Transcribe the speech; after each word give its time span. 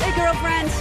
Hey, 0.00 0.14
girlfriends. 0.16 0.72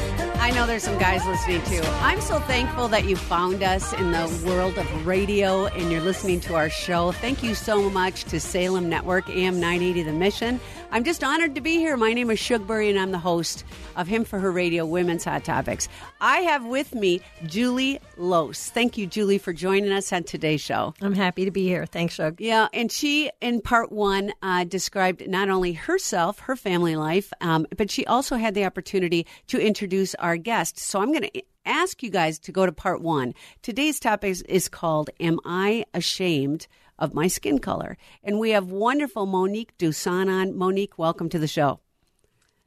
I 0.42 0.52
know 0.52 0.66
there's 0.66 0.84
some 0.84 0.98
guys 0.98 1.26
listening 1.26 1.62
too. 1.64 1.82
I'm 2.02 2.20
so 2.20 2.40
thankful 2.40 2.88
that 2.90 3.06
you 3.06 3.16
found 3.16 3.62
us 3.64 3.94
in 3.94 4.12
the 4.12 4.44
world 4.46 4.78
of 4.78 5.08
radio 5.08 5.68
and 5.68 5.92
you're 5.92 6.02
listening 6.02 6.40
to 6.42 6.56
our 6.56 6.70
show. 6.70 7.12
Thank 7.12 7.44
you 7.44 7.54
so 7.56 7.90
much 7.90 8.24
to 8.26 8.40
Salem 8.40 8.90
Network, 8.90 9.30
AM 9.30 9.60
980 9.60 10.04
The 10.04 10.12
Mission. 10.12 10.60
I'm 10.94 11.06
just 11.06 11.24
honored 11.24 11.56
to 11.56 11.62
be 11.62 11.78
here. 11.78 11.96
My 11.96 12.12
name 12.12 12.30
is 12.30 12.38
Shugbury 12.38 12.90
and 12.90 13.00
I'm 13.00 13.12
the 13.12 13.18
host 13.18 13.64
of 13.96 14.10
Him 14.10 14.26
for 14.26 14.40
Her 14.40 14.52
Radio 14.52 14.86
Women's 14.86 15.24
Hot 15.24 15.46
Topics. 15.46 15.88
I 16.20 16.40
have 16.40 16.66
with 16.66 16.94
me 16.94 17.22
Julie 17.46 18.02
Lose. 18.18 18.70
Thank 18.70 18.98
you, 18.98 19.08
Julie, 19.08 19.38
for 19.38 19.54
joining 19.54 19.94
us 19.94 20.12
on 20.12 20.26
today's 20.26 20.60
show. 20.60 20.94
I'm 21.02 21.14
happy 21.14 21.46
to 21.46 21.52
be 21.52 21.64
here. 21.64 21.86
Thanks, 21.86 22.16
Shug. 22.16 22.42
Yeah, 22.42 22.68
and 22.74 22.92
she, 22.92 23.32
in 23.40 23.62
part 23.62 23.90
one, 23.94 24.34
uh, 24.42 24.66
described 24.66 25.26
not 25.30 25.50
only 25.50 25.72
herself, 25.72 26.40
her 26.40 26.58
family 26.58 26.98
life, 26.98 27.32
um, 27.40 27.66
but 27.78 27.90
she 27.90 28.06
also 28.06 28.36
had 28.36 28.54
the 28.54 28.66
opportunity 28.66 29.26
to 29.48 29.66
introduce 29.66 30.14
our 30.16 30.36
guest. 30.36 30.78
So 30.78 31.02
I'm 31.02 31.14
going 31.14 31.30
to 31.34 31.44
ask 31.66 32.04
you 32.04 32.10
guys 32.10 32.38
to 32.40 32.52
go 32.52 32.66
to 32.66 32.72
part 32.74 33.02
one. 33.02 33.34
Today's 33.62 33.98
topic 33.98 34.32
is, 34.32 34.42
is 34.42 34.68
called 34.68 35.10
Am 35.22 35.40
I 35.46 35.86
Ashamed 35.94 36.68
of 37.00 37.14
My 37.14 37.28
Skin 37.28 37.60
Color? 37.60 37.98
And 38.24 38.40
we 38.40 38.52
have 38.52 38.72
wonderful 38.72 39.26
Monique 39.26 39.78
Duson 39.78 40.30
on. 40.30 40.58
Monique, 40.58 40.98
welcome 40.98 41.30
to 41.30 41.40
the 41.40 41.48
show. 41.48 41.80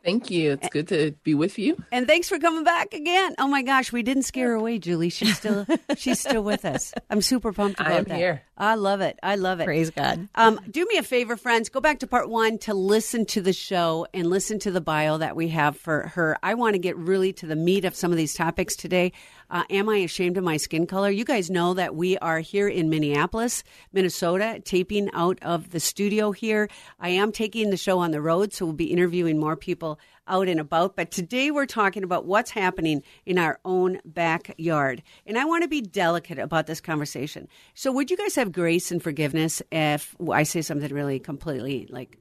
Thank 0.05 0.31
you. 0.31 0.53
It's 0.53 0.69
good 0.69 0.89
to 0.89 1.13
be 1.23 1.35
with 1.35 1.59
you. 1.59 1.83
And 1.91 2.07
thanks 2.07 2.29
for 2.29 2.39
coming 2.39 2.63
back 2.63 2.93
again. 2.93 3.35
Oh 3.39 3.49
my 3.49 3.63
gosh, 3.63 3.91
we 3.91 4.03
didn't 4.03 4.25
scare 4.25 4.49
her 4.49 4.55
away, 4.55 4.79
Julie. 4.79 5.09
She's 5.09 5.35
still 5.35 5.65
she's 5.97 6.21
still 6.21 6.45
with 6.45 6.67
us. 6.67 6.93
I'm 7.09 7.23
super 7.23 7.55
pumped 7.55 7.81
about 7.81 7.93
I 7.93 7.97
am 7.97 8.05
that. 8.05 8.19
here. 8.19 8.43
I 8.59 8.75
love 8.75 9.01
it. 9.01 9.19
I 9.23 9.37
love 9.37 9.61
it. 9.61 9.65
Praise 9.65 9.89
God. 9.89 10.29
Um, 10.35 10.61
do 10.71 10.85
me 10.85 10.99
a 10.99 11.03
favor, 11.03 11.39
friends. 11.39 11.71
Go 11.71 11.81
back 11.81 12.01
to 12.01 12.07
part 12.07 12.29
one 12.29 12.59
to 12.59 12.75
listen 12.75 13.25
to 13.27 13.41
the 13.41 13.55
show 13.55 14.07
and 14.13 14.29
listen 14.29 14.59
to 14.61 14.71
the 14.71 14.83
bio 14.83 15.17
that 15.19 15.37
we 15.37 15.49
have 15.49 15.79
for 15.79 16.09
her. 16.09 16.37
I 16.43 16.53
want 16.53 16.75
to 16.75 16.79
get 16.79 16.99
really 16.99 17.33
to 17.35 17.47
the 17.47 17.57
meat 17.57 17.87
of 17.87 17.95
some 17.97 18.11
of 18.11 18.19
these 18.19 18.35
topics 18.35 18.77
today. 18.77 19.13
Uh, 19.51 19.65
am 19.71 19.89
I 19.89 19.99
ashamed 19.99 20.37
of 20.37 20.45
my 20.45 20.57
skin 20.57 20.87
color? 20.87 21.11
You 21.11 21.25
guys 21.25 21.51
know 21.51 21.75
that 21.75 21.95
we 21.95 22.17
are 22.19 22.41
here 22.41 22.69
in 22.69 22.91
Minneapolis, 22.91 23.63
Minnesota, 23.93 24.61
taping 24.65 25.11
out 25.13 25.39
of 25.43 25.71
the 25.71 25.81
studio 25.81 26.33
here. 26.33 26.69
I 26.99 27.11
am 27.11 27.33
taking 27.33 27.71
the 27.71 27.77
show 27.77 27.99
on 27.99 28.11
the 28.11 28.21
road, 28.21 28.53
so 28.53 28.65
we'll 28.65 28.75
be 28.75 28.93
interviewing 28.93 29.39
more 29.39 29.57
people 29.57 29.99
out 30.27 30.49
and 30.49 30.61
about. 30.61 30.97
But 30.97 31.11
today 31.11 31.51
we're 31.51 31.67
talking 31.67 32.05
about 32.05 32.27
what's 32.27 32.51
happening 32.51 33.03
in 33.27 33.39
our 33.39 33.61
own 33.65 34.01
backyard. 34.05 35.03
And 35.27 35.39
I 35.39 35.45
want 35.45 35.63
to 35.63 35.69
be 35.69 35.81
delicate 35.81 36.39
about 36.39 36.67
this 36.67 36.81
conversation. 36.81 37.49
So, 37.75 37.93
would 37.93 38.11
you 38.11 38.17
guys 38.17 38.35
have 38.37 38.53
grace 38.53 38.91
and 38.91 39.03
forgiveness 39.03 39.63
if 39.71 40.17
I 40.31 40.45
say 40.45 40.63
something 40.63 40.93
really 40.93 41.19
completely 41.19 41.87
like 41.91 42.19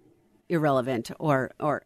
irrelevant 0.49 1.11
or, 1.19 1.51
or 1.59 1.83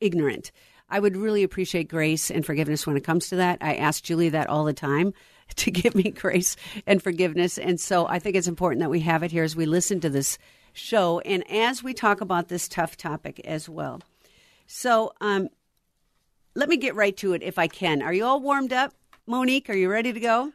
ignorant? 0.00 0.52
I 0.88 1.00
would 1.00 1.16
really 1.16 1.42
appreciate 1.42 1.88
grace 1.88 2.30
and 2.30 2.44
forgiveness 2.44 2.86
when 2.86 2.96
it 2.96 3.04
comes 3.04 3.28
to 3.28 3.36
that. 3.36 3.58
I 3.60 3.74
ask 3.76 4.02
Julie 4.02 4.28
that 4.30 4.48
all 4.48 4.64
the 4.64 4.72
time 4.72 5.14
to 5.56 5.70
give 5.70 5.94
me 5.94 6.10
grace 6.10 6.56
and 6.86 7.02
forgiveness. 7.02 7.58
And 7.58 7.80
so 7.80 8.06
I 8.06 8.18
think 8.18 8.36
it's 8.36 8.48
important 8.48 8.80
that 8.80 8.90
we 8.90 9.00
have 9.00 9.22
it 9.22 9.32
here 9.32 9.44
as 9.44 9.56
we 9.56 9.66
listen 9.66 10.00
to 10.00 10.10
this 10.10 10.38
show 10.72 11.20
and 11.20 11.48
as 11.50 11.82
we 11.82 11.94
talk 11.94 12.20
about 12.20 12.48
this 12.48 12.68
tough 12.68 12.96
topic 12.96 13.40
as 13.44 13.68
well. 13.68 14.00
So, 14.66 15.12
um, 15.20 15.48
let 16.56 16.68
me 16.68 16.76
get 16.76 16.94
right 16.94 17.16
to 17.18 17.32
it 17.32 17.42
if 17.42 17.58
I 17.58 17.66
can. 17.66 18.00
Are 18.00 18.12
you 18.12 18.24
all 18.24 18.40
warmed 18.40 18.72
up? 18.72 18.94
Monique, 19.26 19.68
are 19.68 19.74
you 19.74 19.90
ready 19.90 20.12
to 20.12 20.20
go? 20.20 20.52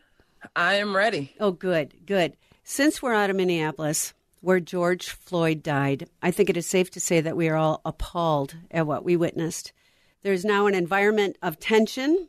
I 0.55 0.75
am 0.75 0.95
ready. 0.95 1.35
Oh, 1.39 1.51
good, 1.51 1.93
good. 2.05 2.37
Since 2.63 3.01
we're 3.01 3.13
out 3.13 3.29
of 3.29 3.35
Minneapolis, 3.35 4.13
where 4.41 4.59
George 4.59 5.09
Floyd 5.09 5.61
died, 5.61 6.07
I 6.21 6.31
think 6.31 6.49
it 6.49 6.57
is 6.57 6.65
safe 6.65 6.89
to 6.91 6.99
say 6.99 7.19
that 7.19 7.35
we 7.35 7.49
are 7.49 7.57
all 7.57 7.81
appalled 7.83 8.55
at 8.71 8.87
what 8.87 9.03
we 9.03 9.17
witnessed. 9.17 9.73
There's 10.21 10.43
now 10.43 10.67
an 10.67 10.75
environment 10.75 11.37
of 11.41 11.59
tension. 11.59 12.27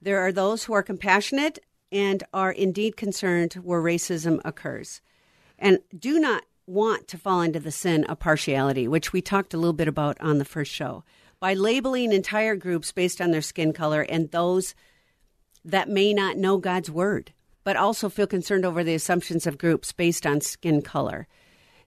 There 0.00 0.20
are 0.20 0.32
those 0.32 0.64
who 0.64 0.72
are 0.72 0.82
compassionate 0.82 1.58
and 1.92 2.22
are 2.32 2.52
indeed 2.52 2.96
concerned 2.96 3.54
where 3.54 3.82
racism 3.82 4.40
occurs 4.44 5.00
and 5.58 5.80
do 5.96 6.18
not 6.18 6.44
want 6.66 7.08
to 7.08 7.18
fall 7.18 7.42
into 7.42 7.60
the 7.60 7.70
sin 7.70 8.04
of 8.04 8.18
partiality, 8.18 8.88
which 8.88 9.12
we 9.12 9.20
talked 9.20 9.52
a 9.52 9.58
little 9.58 9.72
bit 9.72 9.88
about 9.88 10.20
on 10.20 10.38
the 10.38 10.44
first 10.44 10.72
show. 10.72 11.04
By 11.38 11.54
labeling 11.54 12.12
entire 12.12 12.56
groups 12.56 12.92
based 12.92 13.20
on 13.20 13.30
their 13.30 13.42
skin 13.42 13.72
color 13.72 14.02
and 14.02 14.30
those 14.30 14.74
that 15.64 15.88
may 15.88 16.14
not 16.14 16.36
know 16.36 16.58
God's 16.58 16.90
word, 16.90 17.32
but 17.64 17.76
also 17.76 18.08
feel 18.08 18.26
concerned 18.26 18.64
over 18.64 18.82
the 18.82 18.94
assumptions 18.94 19.46
of 19.46 19.58
groups 19.58 19.92
based 19.92 20.26
on 20.26 20.40
skin 20.40 20.80
color. 20.80 21.26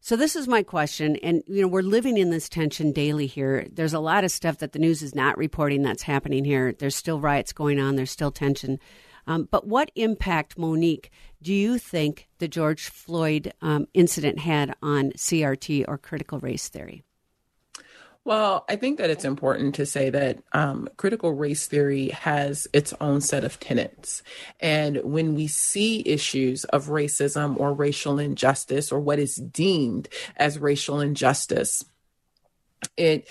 So 0.06 0.18
this 0.18 0.36
is 0.36 0.50
my 0.50 0.64
question, 0.64 1.16
and 1.24 1.44
you 1.48 1.62
know 1.62 1.68
we're 1.70 1.82
living 1.82 2.18
in 2.18 2.30
this 2.30 2.50
tension 2.50 2.92
daily 2.92 3.26
here. 3.26 3.66
There's 3.72 3.94
a 3.94 4.02
lot 4.02 4.26
of 4.26 4.32
stuff 4.32 4.58
that 4.58 4.74
the 4.74 4.80
news 4.80 5.02
is 5.02 5.16
not 5.16 5.38
reporting 5.38 5.82
that's 5.82 6.04
happening 6.04 6.44
here. 6.44 6.74
There's 6.74 6.98
still 6.98 7.22
riots 7.22 7.54
going 7.54 7.80
on. 7.80 7.96
There's 7.96 8.12
still 8.12 8.30
tension. 8.30 8.82
Um, 9.28 9.48
but 9.50 9.66
what 9.66 9.92
impact, 9.96 10.58
Monique, 10.58 11.10
do 11.42 11.54
you 11.54 11.78
think 11.78 12.28
the 12.40 12.50
George 12.50 12.90
Floyd 12.90 13.54
um, 13.62 13.88
incident 13.94 14.40
had 14.40 14.76
on 14.82 15.12
CRT 15.12 15.86
or 15.88 15.98
critical 15.98 16.38
race 16.42 16.68
theory? 16.68 17.06
Well, 18.26 18.64
I 18.70 18.78
think 18.78 19.00
that 19.00 19.10
it's 19.10 19.26
important 19.26 19.76
to 19.76 19.86
say 19.86 20.10
that 20.10 20.40
um, 20.54 20.88
critical 20.96 21.34
race 21.34 21.68
theory 21.68 22.10
has 22.10 22.68
its 22.72 22.94
own 23.02 23.20
set 23.20 23.44
of 23.44 23.60
tenets. 23.60 24.24
And 24.62 24.98
when 25.04 25.36
we 25.36 25.48
see 25.48 26.08
issues 26.08 26.64
of 26.66 26.88
racism 26.88 27.60
or 27.60 27.74
racial 27.74 28.20
injustice 28.20 28.94
or 28.94 29.02
what 29.02 29.20
is 29.20 29.36
deemed 29.36 30.08
as 30.38 30.58
racial 30.58 31.02
injustice, 31.02 31.84
it 32.96 33.28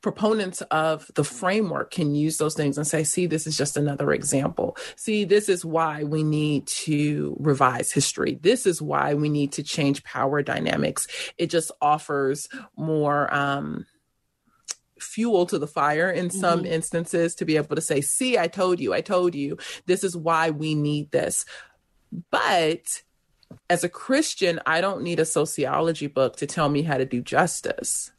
proponents 0.00 0.60
of 0.70 1.10
the 1.14 1.24
framework 1.24 1.90
can 1.90 2.14
use 2.14 2.36
those 2.36 2.54
things 2.54 2.76
and 2.76 2.86
say, 2.86 3.04
see, 3.04 3.26
this 3.26 3.46
is 3.46 3.56
just 3.56 3.76
another 3.76 4.12
example. 4.12 4.76
See, 4.96 5.24
this 5.24 5.48
is 5.48 5.64
why 5.64 6.04
we 6.04 6.22
need 6.22 6.66
to 6.68 7.36
revise 7.40 7.90
history. 7.90 8.38
This 8.40 8.66
is 8.66 8.80
why 8.80 9.14
we 9.14 9.28
need 9.28 9.52
to 9.52 9.62
change 9.62 10.04
power 10.04 10.42
dynamics. 10.42 11.08
It 11.36 11.48
just 11.48 11.72
offers 11.80 12.48
more, 12.76 13.32
um, 13.34 13.86
fuel 15.00 15.46
to 15.46 15.58
the 15.58 15.66
fire 15.66 16.10
in 16.10 16.30
some 16.30 16.60
mm-hmm. 16.60 16.72
instances 16.72 17.34
to 17.36 17.44
be 17.44 17.56
able 17.56 17.76
to 17.76 17.82
say, 17.82 18.00
see, 18.00 18.38
I 18.38 18.48
told 18.48 18.80
you, 18.80 18.94
I 18.94 19.00
told 19.00 19.34
you, 19.34 19.58
this 19.86 20.04
is 20.04 20.16
why 20.16 20.50
we 20.50 20.74
need 20.74 21.10
this. 21.10 21.44
But 22.30 23.02
as 23.70 23.84
a 23.84 23.88
Christian, 23.88 24.60
I 24.66 24.80
don't 24.80 25.02
need 25.02 25.20
a 25.20 25.24
sociology 25.24 26.06
book 26.06 26.36
to 26.36 26.46
tell 26.46 26.68
me 26.68 26.82
how 26.82 26.98
to 26.98 27.04
do 27.04 27.20
justice. 27.20 28.12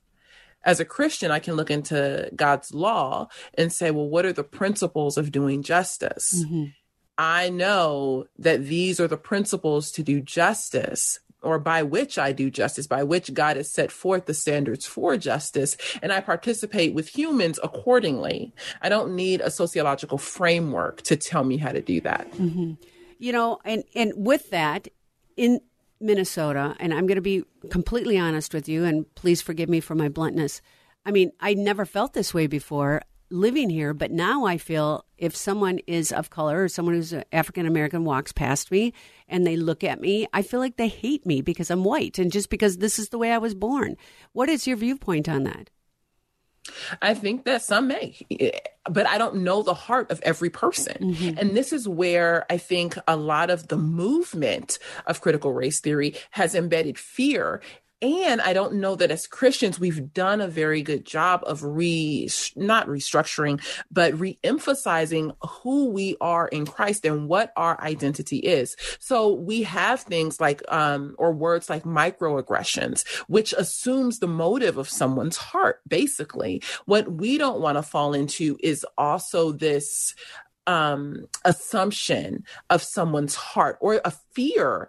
As 0.63 0.79
a 0.79 0.85
Christian, 0.85 1.31
I 1.31 1.39
can 1.39 1.55
look 1.55 1.71
into 1.71 2.29
God's 2.35 2.73
law 2.73 3.29
and 3.53 3.71
say, 3.71 3.91
well, 3.91 4.09
what 4.09 4.25
are 4.25 4.33
the 4.33 4.43
principles 4.43 5.17
of 5.17 5.31
doing 5.31 5.63
justice? 5.63 6.43
Mm-hmm. 6.43 6.65
I 7.17 7.49
know 7.49 8.27
that 8.37 8.65
these 8.65 8.99
are 8.99 9.07
the 9.07 9.17
principles 9.17 9.91
to 9.91 10.03
do 10.03 10.21
justice 10.21 11.19
or 11.41 11.59
by 11.59 11.83
which 11.83 12.17
I 12.17 12.31
do 12.31 12.49
justice, 12.49 12.87
by 12.87 13.03
which 13.03 13.33
God 13.33 13.57
has 13.57 13.69
set 13.71 13.91
forth 13.91 14.25
the 14.25 14.33
standards 14.33 14.85
for 14.85 15.17
justice, 15.17 15.77
and 16.01 16.11
I 16.11 16.21
participate 16.21 16.93
with 16.93 17.07
humans 17.07 17.59
accordingly. 17.63 18.53
I 18.81 18.89
don't 18.89 19.15
need 19.15 19.41
a 19.41 19.51
sociological 19.51 20.17
framework 20.17 21.01
to 21.03 21.15
tell 21.15 21.43
me 21.43 21.57
how 21.57 21.71
to 21.71 21.81
do 21.81 22.01
that. 22.01 22.31
Mm-hmm. 22.33 22.73
You 23.19 23.31
know, 23.31 23.59
and 23.65 23.83
and 23.95 24.13
with 24.15 24.49
that, 24.51 24.87
in 25.35 25.61
Minnesota, 26.01 26.75
and 26.79 26.93
I'm 26.93 27.07
going 27.07 27.15
to 27.15 27.21
be 27.21 27.43
completely 27.69 28.17
honest 28.17 28.53
with 28.53 28.69
you, 28.69 28.85
and 28.85 29.05
please 29.15 29.41
forgive 29.41 29.69
me 29.69 29.79
for 29.79 29.95
my 29.95 30.09
bluntness. 30.09 30.61
I 31.05 31.11
mean, 31.11 31.31
I 31.39 31.53
never 31.53 31.85
felt 31.85 32.13
this 32.13 32.33
way 32.33 32.47
before 32.47 33.01
living 33.31 33.69
here, 33.69 33.93
but 33.93 34.11
now 34.11 34.45
I 34.45 34.57
feel 34.57 35.05
if 35.17 35.35
someone 35.35 35.79
is 35.87 36.11
of 36.11 36.29
color 36.29 36.63
or 36.63 36.67
someone 36.67 36.95
who's 36.95 37.13
African 37.31 37.65
American 37.65 38.03
walks 38.03 38.31
past 38.31 38.71
me 38.71 38.93
and 39.27 39.45
they 39.45 39.55
look 39.55 39.83
at 39.83 40.01
me, 40.01 40.27
I 40.33 40.41
feel 40.41 40.59
like 40.59 40.77
they 40.77 40.87
hate 40.87 41.25
me 41.25 41.41
because 41.41 41.69
I'm 41.69 41.83
white 41.83 42.19
and 42.19 42.31
just 42.31 42.49
because 42.49 42.77
this 42.77 42.99
is 42.99 43.09
the 43.09 43.17
way 43.17 43.31
I 43.31 43.37
was 43.37 43.53
born. 43.53 43.97
What 44.33 44.49
is 44.49 44.67
your 44.67 44.77
viewpoint 44.77 45.29
on 45.29 45.43
that? 45.43 45.69
I 47.01 47.13
think 47.13 47.45
that 47.45 47.61
some 47.61 47.87
may, 47.87 48.15
but 48.89 49.07
I 49.07 49.17
don't 49.17 49.37
know 49.37 49.63
the 49.63 49.73
heart 49.73 50.11
of 50.11 50.21
every 50.21 50.49
person. 50.49 51.13
Mm-hmm. 51.13 51.37
And 51.37 51.57
this 51.57 51.73
is 51.73 51.87
where 51.87 52.45
I 52.49 52.57
think 52.57 52.97
a 53.07 53.15
lot 53.15 53.49
of 53.49 53.69
the 53.69 53.77
movement 53.77 54.77
of 55.07 55.21
critical 55.21 55.53
race 55.53 55.79
theory 55.79 56.15
has 56.31 56.55
embedded 56.55 56.99
fear 56.99 57.61
And 58.01 58.39
I 58.39 58.53
don't 58.53 58.75
know 58.75 58.95
that 58.95 59.11
as 59.11 59.27
Christians, 59.27 59.79
we've 59.79 60.13
done 60.13 60.39
a 60.39 60.47
very 60.47 60.81
good 60.81 61.05
job 61.05 61.43
of 61.45 61.63
re, 61.63 62.29
not 62.55 62.87
restructuring, 62.87 63.61
but 63.91 64.17
re-emphasizing 64.17 65.33
who 65.41 65.89
we 65.89 66.15
are 66.21 66.47
in 66.47 66.65
Christ 66.65 67.05
and 67.05 67.27
what 67.27 67.51
our 67.57 67.81
identity 67.81 68.37
is. 68.37 68.77
So 68.99 69.33
we 69.33 69.63
have 69.63 70.01
things 70.01 70.39
like, 70.39 70.61
um, 70.69 71.15
or 71.17 71.33
words 71.33 71.69
like 71.69 71.83
microaggressions, 71.83 73.05
which 73.27 73.53
assumes 73.53 74.19
the 74.19 74.27
motive 74.27 74.77
of 74.77 74.87
someone's 74.87 75.37
heart, 75.37 75.81
basically. 75.85 76.63
What 76.85 77.11
we 77.11 77.37
don't 77.37 77.59
want 77.59 77.77
to 77.77 77.83
fall 77.83 78.13
into 78.13 78.57
is 78.63 78.85
also 78.97 79.51
this 79.51 80.15
um, 80.67 81.25
assumption 81.43 82.43
of 82.69 82.83
someone's 82.83 83.35
heart 83.35 83.77
or 83.81 83.99
a 84.05 84.13
fear 84.33 84.87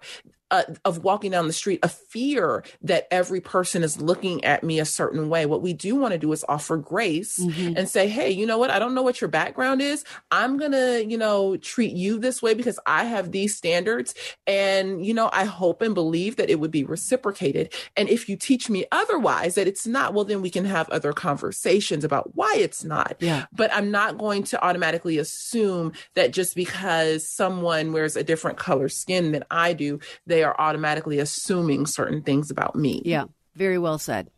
uh, 0.50 0.64
of 0.84 1.04
walking 1.04 1.30
down 1.30 1.46
the 1.46 1.52
street, 1.52 1.80
a 1.82 1.88
fear 1.88 2.64
that 2.82 3.06
every 3.10 3.40
person 3.40 3.82
is 3.82 4.00
looking 4.00 4.44
at 4.44 4.62
me 4.64 4.80
a 4.80 4.84
certain 4.84 5.28
way. 5.28 5.46
What 5.46 5.62
we 5.62 5.72
do 5.72 5.96
want 5.96 6.12
to 6.12 6.18
do 6.18 6.32
is 6.32 6.44
offer 6.48 6.76
grace 6.76 7.38
mm-hmm. 7.38 7.76
and 7.76 7.88
say, 7.88 8.08
hey, 8.08 8.30
you 8.30 8.46
know 8.46 8.58
what? 8.58 8.70
I 8.70 8.78
don't 8.78 8.94
know 8.94 9.02
what 9.02 9.20
your 9.20 9.28
background 9.28 9.80
is. 9.80 10.04
I'm 10.30 10.58
going 10.58 10.72
to, 10.72 11.04
you 11.06 11.16
know, 11.18 11.56
treat 11.56 11.92
you 11.92 12.18
this 12.18 12.42
way 12.42 12.54
because 12.54 12.78
I 12.86 13.04
have 13.04 13.32
these 13.32 13.56
standards. 13.56 14.14
And, 14.46 15.04
you 15.04 15.14
know, 15.14 15.30
I 15.32 15.44
hope 15.44 15.82
and 15.82 15.94
believe 15.94 16.36
that 16.36 16.50
it 16.50 16.60
would 16.60 16.70
be 16.70 16.84
reciprocated. 16.84 17.72
And 17.96 18.08
if 18.08 18.28
you 18.28 18.36
teach 18.36 18.68
me 18.68 18.86
otherwise, 18.92 19.54
that 19.54 19.66
it's 19.66 19.86
not, 19.86 20.14
well, 20.14 20.24
then 20.24 20.42
we 20.42 20.50
can 20.50 20.64
have 20.64 20.88
other 20.90 21.12
conversations 21.12 22.04
about 22.04 22.34
why 22.34 22.54
it's 22.58 22.84
not. 22.84 23.16
Yeah. 23.20 23.46
But 23.52 23.72
I'm 23.72 23.90
not 23.90 24.18
going 24.18 24.44
to 24.44 24.64
automatically 24.64 25.18
assume 25.18 25.92
that 26.14 26.32
just 26.32 26.54
because 26.54 27.28
someone 27.28 27.92
wears 27.92 28.16
a 28.16 28.24
different 28.24 28.58
color 28.58 28.88
skin 28.88 29.32
than 29.32 29.44
I 29.50 29.72
do, 29.72 30.00
they 30.26 30.39
they 30.40 30.44
are 30.44 30.56
automatically 30.58 31.18
assuming 31.18 31.84
certain 31.84 32.22
things 32.22 32.50
about 32.50 32.74
me. 32.74 33.02
Yeah, 33.04 33.24
very 33.56 33.76
well 33.76 33.98
said. 33.98 34.30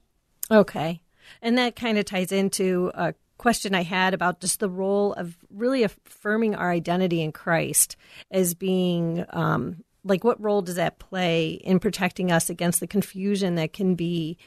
Okay. 0.51 1.01
And 1.41 1.57
that 1.59 1.77
kind 1.77 1.97
of 1.97 2.05
ties 2.05 2.33
into 2.33 2.91
a 2.95 3.15
question 3.39 3.73
I 3.73 3.85
had 3.85 4.15
about 4.15 4.41
just 4.41 4.59
the 4.59 4.69
role 4.69 5.13
of 5.13 5.37
really 5.49 5.85
affirming 5.85 6.57
our 6.57 6.73
identity 6.73 7.23
in 7.23 7.31
Christ 7.31 7.95
as 8.33 8.55
being 8.55 9.25
um, 9.31 9.85
like 10.03 10.25
what 10.25 10.41
role 10.41 10.61
does 10.61 10.75
that 10.75 10.99
play 10.99 11.51
in 11.53 11.79
protecting 11.79 12.33
us 12.33 12.51
against 12.51 12.81
the 12.81 12.89
confusion 12.89 13.55
that 13.55 13.73
can 13.73 13.95
be 13.95 14.39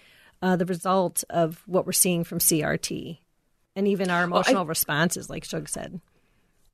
uh, 0.42 0.58
the 0.58 0.66
result 0.66 1.24
of 1.30 1.64
what 1.68 1.86
we're 1.86 1.94
seeing 1.94 2.26
from 2.26 2.40
CRT 2.40 3.20
and 3.78 3.88
even 3.88 4.10
our 4.10 4.26
emotional 4.26 4.56
well, 4.56 4.66
I, 4.66 4.68
responses, 4.68 5.30
like 5.30 5.46
Shug 5.46 5.70
said. 5.70 6.02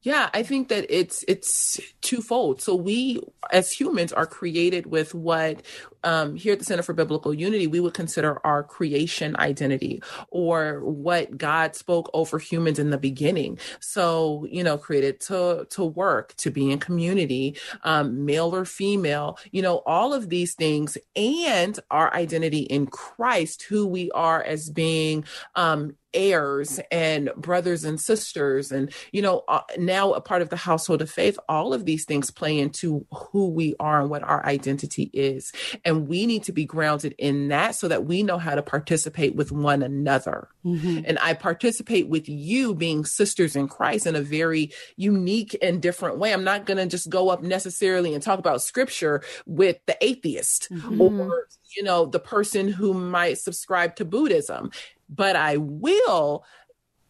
Yeah, 0.03 0.31
I 0.33 0.42
think 0.42 0.69
that 0.69 0.88
it's 0.89 1.24
it's 1.27 1.80
twofold. 2.01 2.59
So 2.59 2.74
we 2.75 3.21
as 3.51 3.71
humans 3.71 4.12
are 4.12 4.25
created 4.25 4.88
with 4.88 5.13
what 5.13 5.62
um, 6.03 6.36
here 6.36 6.53
at 6.53 6.59
the 6.59 6.65
Center 6.65 6.81
for 6.81 6.94
Biblical 6.94 7.31
Unity 7.36 7.68
we 7.68 7.80
would 7.80 7.94
consider 7.94 8.44
our 8.44 8.63
creation 8.63 9.36
identity 9.38 10.01
or 10.31 10.80
what 10.83 11.38
God 11.38 11.75
spoke 11.75 12.09
over 12.15 12.39
humans 12.39 12.80
in 12.80 12.89
the 12.89 12.98
beginning. 12.98 13.59
So 13.80 14.48
you 14.50 14.63
know, 14.63 14.75
created 14.80 15.19
to 15.21 15.68
to 15.69 15.86
work, 15.86 16.33
to 16.38 16.50
be 16.50 16.71
in 16.71 16.80
community, 16.80 17.57
um, 17.83 18.25
male 18.25 18.56
or 18.56 18.65
female. 18.65 19.38
You 19.51 19.62
know, 19.62 19.83
all 19.86 20.15
of 20.15 20.30
these 20.30 20.56
things 20.56 20.98
and 21.15 21.80
our 21.92 22.12
identity 22.12 22.62
in 22.62 22.88
Christ, 22.88 23.62
who 23.63 23.86
we 23.86 24.09
are 24.12 24.42
as 24.42 24.71
being 24.71 25.25
um, 25.56 25.95
heirs 26.13 26.80
and 26.92 27.31
brothers 27.38 27.84
and 27.84 28.00
sisters 28.00 28.72
and 28.72 28.94
you 29.12 29.22
know 29.22 29.44
uh, 29.48 29.62
now 29.78 30.12
a 30.13 30.22
part 30.22 30.42
of 30.42 30.50
the 30.50 30.56
household 30.56 31.02
of 31.02 31.10
faith 31.10 31.38
all 31.48 31.74
of 31.74 31.86
these 31.86 32.06
things 32.06 32.31
play 32.31 32.58
into 32.58 33.06
who 33.12 33.48
we 33.48 33.75
are 33.80 34.02
and 34.02 34.10
what 34.10 34.24
our 34.24 34.46
identity 34.46 35.10
is 35.13 35.52
and 35.86 36.08
we 36.08 36.25
need 36.25 36.44
to 36.44 36.52
be 36.52 36.66
grounded 36.66 37.16
in 37.18 37.48
that 37.48 37.75
so 37.75 37.88
that 37.88 38.06
we 38.06 38.24
know 38.24 38.38
how 38.38 38.56
to 38.56 38.62
participate 38.62 39.36
with 39.36 39.52
one 39.52 39.81
another 39.81 40.50
mm-hmm. 40.66 41.00
and 41.06 41.18
i 41.19 41.34
participate 41.34 42.08
with 42.08 42.28
you 42.28 42.74
being 42.75 43.06
sisters 43.06 43.56
in 43.56 43.68
christ 43.68 44.06
in 44.06 44.16
a 44.16 44.22
very 44.22 44.72
unique 44.98 45.58
and 45.62 45.81
different 45.81 46.18
way 46.18 46.34
i'm 46.34 46.44
not 46.44 46.66
going 46.66 46.78
to 46.78 46.86
just 46.86 47.10
go 47.10 47.30
up 47.30 47.42
necessarily 47.42 48.13
and 48.13 48.24
talk 48.24 48.40
about 48.40 48.62
scripture 48.62 49.24
with 49.46 49.78
the 49.86 49.98
atheist 50.02 50.68
mm-hmm. 50.72 51.02
or 51.02 51.48
you 51.75 51.84
know 51.84 52.06
the 52.06 52.19
person 52.19 52.68
who 52.68 52.94
might 52.94 53.38
subscribe 53.38 53.96
to 53.96 54.06
buddhism 54.06 54.72
but 55.12 55.36
I 55.36 55.58
will 55.58 56.44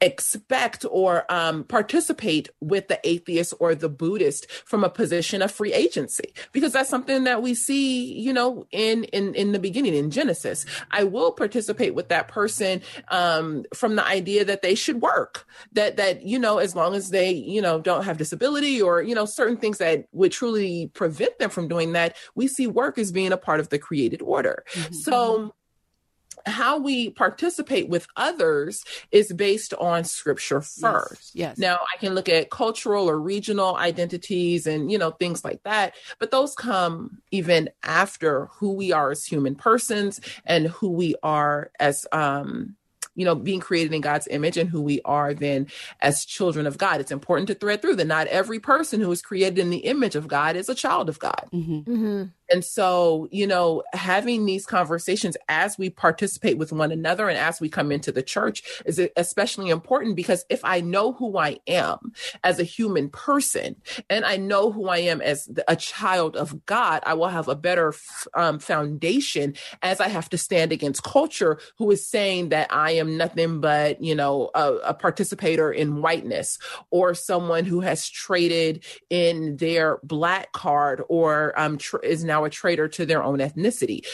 expect 0.01 0.83
or 0.89 1.31
um, 1.31 1.63
participate 1.63 2.49
with 2.59 2.87
the 2.87 2.99
atheist 3.07 3.53
or 3.59 3.75
the 3.75 3.87
Buddhist 3.87 4.51
from 4.65 4.83
a 4.83 4.89
position 4.89 5.41
of 5.43 5.51
free 5.51 5.71
agency 5.71 6.33
because 6.51 6.73
that's 6.73 6.89
something 6.89 7.23
that 7.25 7.41
we 7.43 7.53
see, 7.53 8.19
you 8.19 8.33
know, 8.33 8.65
in 8.71 9.03
in 9.05 9.35
in 9.35 9.51
the 9.51 9.59
beginning 9.59 9.93
in 9.93 10.09
Genesis. 10.09 10.65
I 10.89 11.03
will 11.03 11.31
participate 11.31 11.93
with 11.93 12.09
that 12.09 12.27
person 12.27 12.81
um, 13.09 13.63
from 13.75 13.95
the 13.95 14.05
idea 14.05 14.43
that 14.43 14.63
they 14.63 14.75
should 14.75 15.01
work, 15.01 15.45
that 15.73 15.97
that 15.97 16.23
you 16.23 16.39
know, 16.39 16.57
as 16.57 16.75
long 16.75 16.95
as 16.95 17.11
they 17.11 17.31
you 17.31 17.61
know 17.61 17.79
don't 17.79 18.03
have 18.03 18.17
disability 18.17 18.81
or 18.81 19.01
you 19.01 19.13
know 19.13 19.25
certain 19.25 19.57
things 19.57 19.77
that 19.77 20.07
would 20.11 20.31
truly 20.31 20.89
prevent 20.93 21.37
them 21.37 21.51
from 21.51 21.67
doing 21.67 21.93
that. 21.93 22.17
We 22.33 22.47
see 22.47 22.65
work 22.65 22.97
as 22.97 23.11
being 23.11 23.31
a 23.31 23.37
part 23.37 23.59
of 23.59 23.69
the 23.69 23.77
created 23.77 24.21
order. 24.23 24.63
Mm-hmm. 24.73 24.93
So 24.95 25.53
how 26.45 26.77
we 26.77 27.09
participate 27.09 27.89
with 27.89 28.07
others 28.15 28.83
is 29.11 29.31
based 29.33 29.73
on 29.75 30.03
scripture 30.03 30.61
first. 30.61 31.31
Yes, 31.33 31.49
yes. 31.49 31.57
Now 31.57 31.79
I 31.93 31.97
can 31.97 32.15
look 32.15 32.29
at 32.29 32.49
cultural 32.49 33.09
or 33.09 33.19
regional 33.19 33.75
identities 33.75 34.67
and 34.67 34.91
you 34.91 34.97
know 34.97 35.11
things 35.11 35.43
like 35.43 35.63
that, 35.63 35.95
but 36.19 36.31
those 36.31 36.55
come 36.55 37.21
even 37.31 37.69
after 37.83 38.47
who 38.57 38.73
we 38.73 38.91
are 38.91 39.11
as 39.11 39.25
human 39.25 39.55
persons 39.55 40.19
and 40.45 40.67
who 40.67 40.89
we 40.89 41.15
are 41.23 41.71
as 41.79 42.05
um 42.11 42.75
you 43.15 43.25
know, 43.25 43.35
being 43.35 43.59
created 43.59 43.93
in 43.93 44.01
God's 44.01 44.27
image 44.29 44.57
and 44.57 44.69
who 44.69 44.81
we 44.81 45.01
are 45.03 45.33
then 45.33 45.67
as 45.99 46.25
children 46.25 46.65
of 46.65 46.77
God. 46.77 47.01
It's 47.01 47.11
important 47.11 47.47
to 47.47 47.55
thread 47.55 47.81
through 47.81 47.97
that 47.97 48.07
not 48.07 48.27
every 48.27 48.59
person 48.59 49.01
who 49.01 49.11
is 49.11 49.21
created 49.21 49.59
in 49.59 49.69
the 49.69 49.79
image 49.79 50.15
of 50.15 50.27
God 50.27 50.55
is 50.55 50.69
a 50.69 50.75
child 50.75 51.09
of 51.09 51.19
God. 51.19 51.49
Mm-hmm. 51.51 51.91
Mm-hmm. 51.91 52.23
And 52.51 52.63
so, 52.65 53.29
you 53.31 53.47
know, 53.47 53.83
having 53.93 54.45
these 54.45 54.65
conversations 54.65 55.37
as 55.47 55.77
we 55.77 55.89
participate 55.89 56.57
with 56.57 56.73
one 56.73 56.91
another 56.91 57.29
and 57.29 57.37
as 57.37 57.61
we 57.61 57.69
come 57.69 57.91
into 57.91 58.11
the 58.11 58.21
church 58.21 58.61
is 58.85 59.01
especially 59.15 59.69
important 59.69 60.15
because 60.15 60.45
if 60.49 60.63
I 60.65 60.81
know 60.81 61.13
who 61.13 61.37
I 61.37 61.59
am 61.67 62.11
as 62.43 62.59
a 62.59 62.63
human 62.63 63.09
person 63.09 63.77
and 64.09 64.25
I 64.25 64.35
know 64.37 64.71
who 64.71 64.87
I 64.89 64.97
am 64.97 65.21
as 65.21 65.49
a 65.67 65.75
child 65.75 66.35
of 66.35 66.65
God, 66.65 67.01
I 67.05 67.13
will 67.13 67.29
have 67.29 67.47
a 67.47 67.55
better 67.55 67.93
um, 68.33 68.59
foundation 68.59 69.55
as 69.81 70.01
I 70.01 70.09
have 70.09 70.29
to 70.29 70.37
stand 70.37 70.73
against 70.73 71.03
culture 71.03 71.59
who 71.77 71.89
is 71.91 72.05
saying 72.05 72.49
that 72.49 72.73
I 72.73 72.91
am 72.91 73.17
nothing 73.17 73.61
but, 73.61 74.03
you 74.03 74.15
know, 74.15 74.51
a, 74.53 74.73
a 74.75 74.93
participator 74.93 75.71
in 75.71 76.01
whiteness 76.01 76.57
or 76.89 77.13
someone 77.13 77.63
who 77.63 77.79
has 77.79 78.09
traded 78.09 78.83
in 79.09 79.55
their 79.57 79.99
black 80.03 80.51
card 80.51 81.01
or 81.07 81.57
um, 81.59 81.77
tr- 81.77 81.97
is 81.97 82.23
now 82.23 82.40
a 82.45 82.49
traitor 82.49 82.87
to 82.87 83.05
their 83.05 83.23
own 83.23 83.39
ethnicity 83.39 84.05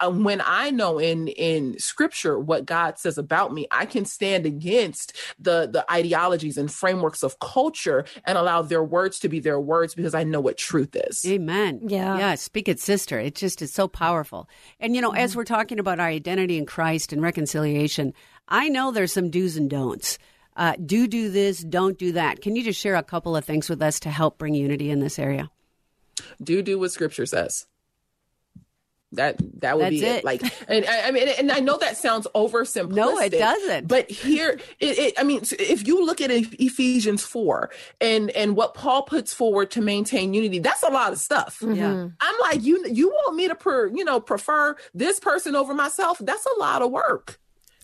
uh, 0.00 0.10
when 0.10 0.42
I 0.44 0.70
know 0.70 0.98
in 0.98 1.28
in 1.28 1.78
scripture 1.78 2.38
what 2.38 2.66
God 2.66 2.98
says 2.98 3.18
about 3.18 3.52
me, 3.52 3.66
I 3.70 3.86
can 3.86 4.04
stand 4.04 4.46
against 4.46 5.16
the 5.38 5.68
the 5.70 5.90
ideologies 5.90 6.56
and 6.56 6.70
frameworks 6.70 7.22
of 7.22 7.38
culture 7.38 8.04
and 8.24 8.36
allow 8.36 8.62
their 8.62 8.84
words 8.84 9.18
to 9.20 9.28
be 9.28 9.40
their 9.40 9.60
words 9.60 9.94
because 9.94 10.14
I 10.14 10.24
know 10.24 10.40
what 10.40 10.56
truth 10.56 10.94
is. 10.94 11.24
Amen. 11.26 11.80
Yeah. 11.86 12.18
Yeah. 12.18 12.34
Speak 12.34 12.68
it, 12.68 12.80
sister. 12.80 13.18
It 13.18 13.34
just 13.34 13.62
is 13.62 13.72
so 13.72 13.88
powerful. 13.88 14.48
And 14.78 14.94
you 14.94 15.02
know, 15.02 15.10
mm-hmm. 15.10 15.18
as 15.18 15.36
we're 15.36 15.44
talking 15.44 15.78
about 15.78 16.00
our 16.00 16.08
identity 16.08 16.58
in 16.58 16.66
Christ 16.66 17.12
and 17.12 17.22
reconciliation, 17.22 18.12
I 18.48 18.68
know 18.68 18.90
there's 18.90 19.12
some 19.12 19.30
do's 19.30 19.56
and 19.56 19.70
don'ts. 19.70 20.18
Uh, 20.56 20.74
do 20.84 21.06
do 21.06 21.30
this, 21.30 21.60
don't 21.60 21.96
do 21.96 22.12
that. 22.12 22.42
Can 22.42 22.56
you 22.56 22.64
just 22.64 22.80
share 22.80 22.96
a 22.96 23.02
couple 23.02 23.36
of 23.36 23.44
things 23.44 23.70
with 23.70 23.80
us 23.80 24.00
to 24.00 24.10
help 24.10 24.36
bring 24.36 24.54
unity 24.54 24.90
in 24.90 25.00
this 25.00 25.18
area? 25.18 25.50
Do 26.42 26.62
do 26.62 26.78
what 26.78 26.92
scripture 26.92 27.26
says 27.26 27.66
that 29.12 29.36
that 29.60 29.76
would 29.76 29.86
That's 29.86 29.90
be 29.90 30.04
it. 30.04 30.16
it. 30.18 30.24
Like, 30.24 30.42
and 30.68 30.84
I, 30.86 31.08
I, 31.08 31.10
mean, 31.10 31.28
and 31.28 31.50
I 31.50 31.58
know 31.60 31.76
that 31.78 31.96
sounds 31.96 32.26
oversimplistic. 32.34 32.94
No, 32.94 33.18
it 33.18 33.30
doesn't. 33.30 33.88
But 33.88 34.10
here, 34.10 34.60
it, 34.78 34.98
it, 34.98 35.14
I 35.18 35.24
mean, 35.24 35.40
if 35.58 35.86
you 35.86 36.04
look 36.04 36.20
at 36.20 36.30
Ephesians 36.30 37.24
four 37.24 37.70
and 38.00 38.30
and 38.30 38.56
what 38.56 38.74
Paul 38.74 39.02
puts 39.02 39.34
forward 39.34 39.72
to 39.72 39.80
maintain 39.80 40.32
unity, 40.32 40.60
that's 40.60 40.82
a 40.82 40.90
lot 40.90 41.12
of 41.12 41.18
stuff. 41.18 41.58
Mm-hmm. 41.60 41.74
Yeah, 41.74 42.08
I'm 42.20 42.34
like, 42.40 42.62
you 42.62 42.84
you 42.88 43.08
want 43.08 43.36
me 43.36 43.48
to, 43.48 43.54
per, 43.54 43.88
you 43.88 44.04
know, 44.04 44.20
prefer 44.20 44.76
this 44.94 45.18
person 45.18 45.56
over 45.56 45.74
myself? 45.74 46.18
That's 46.18 46.46
a 46.46 46.60
lot 46.60 46.82
of 46.82 46.90
work. 46.90 47.40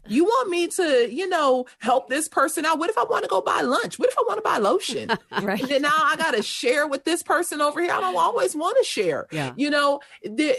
You 0.08 0.24
want 0.24 0.50
me 0.50 0.66
to, 0.68 1.08
you 1.12 1.28
know, 1.28 1.66
help 1.78 2.08
this 2.08 2.28
person 2.28 2.64
out? 2.64 2.78
What 2.78 2.90
if 2.90 2.98
I 2.98 3.04
want 3.04 3.24
to 3.24 3.28
go 3.28 3.40
buy 3.40 3.62
lunch? 3.62 3.98
What 3.98 4.08
if 4.08 4.18
I 4.18 4.22
want 4.26 4.38
to 4.38 4.42
buy 4.42 4.58
lotion? 4.58 5.10
Right. 5.42 5.60
And 5.60 5.70
then 5.70 5.82
now 5.82 5.92
I 5.94 6.16
got 6.16 6.34
to 6.34 6.42
share 6.42 6.86
with 6.86 7.04
this 7.04 7.22
person 7.22 7.60
over 7.60 7.80
here. 7.80 7.92
I 7.92 8.00
don't 8.00 8.16
always 8.16 8.56
want 8.56 8.76
to 8.78 8.84
share. 8.84 9.26
Yeah. 9.30 9.52
You 9.56 9.70
know, 9.70 10.00
the, 10.22 10.56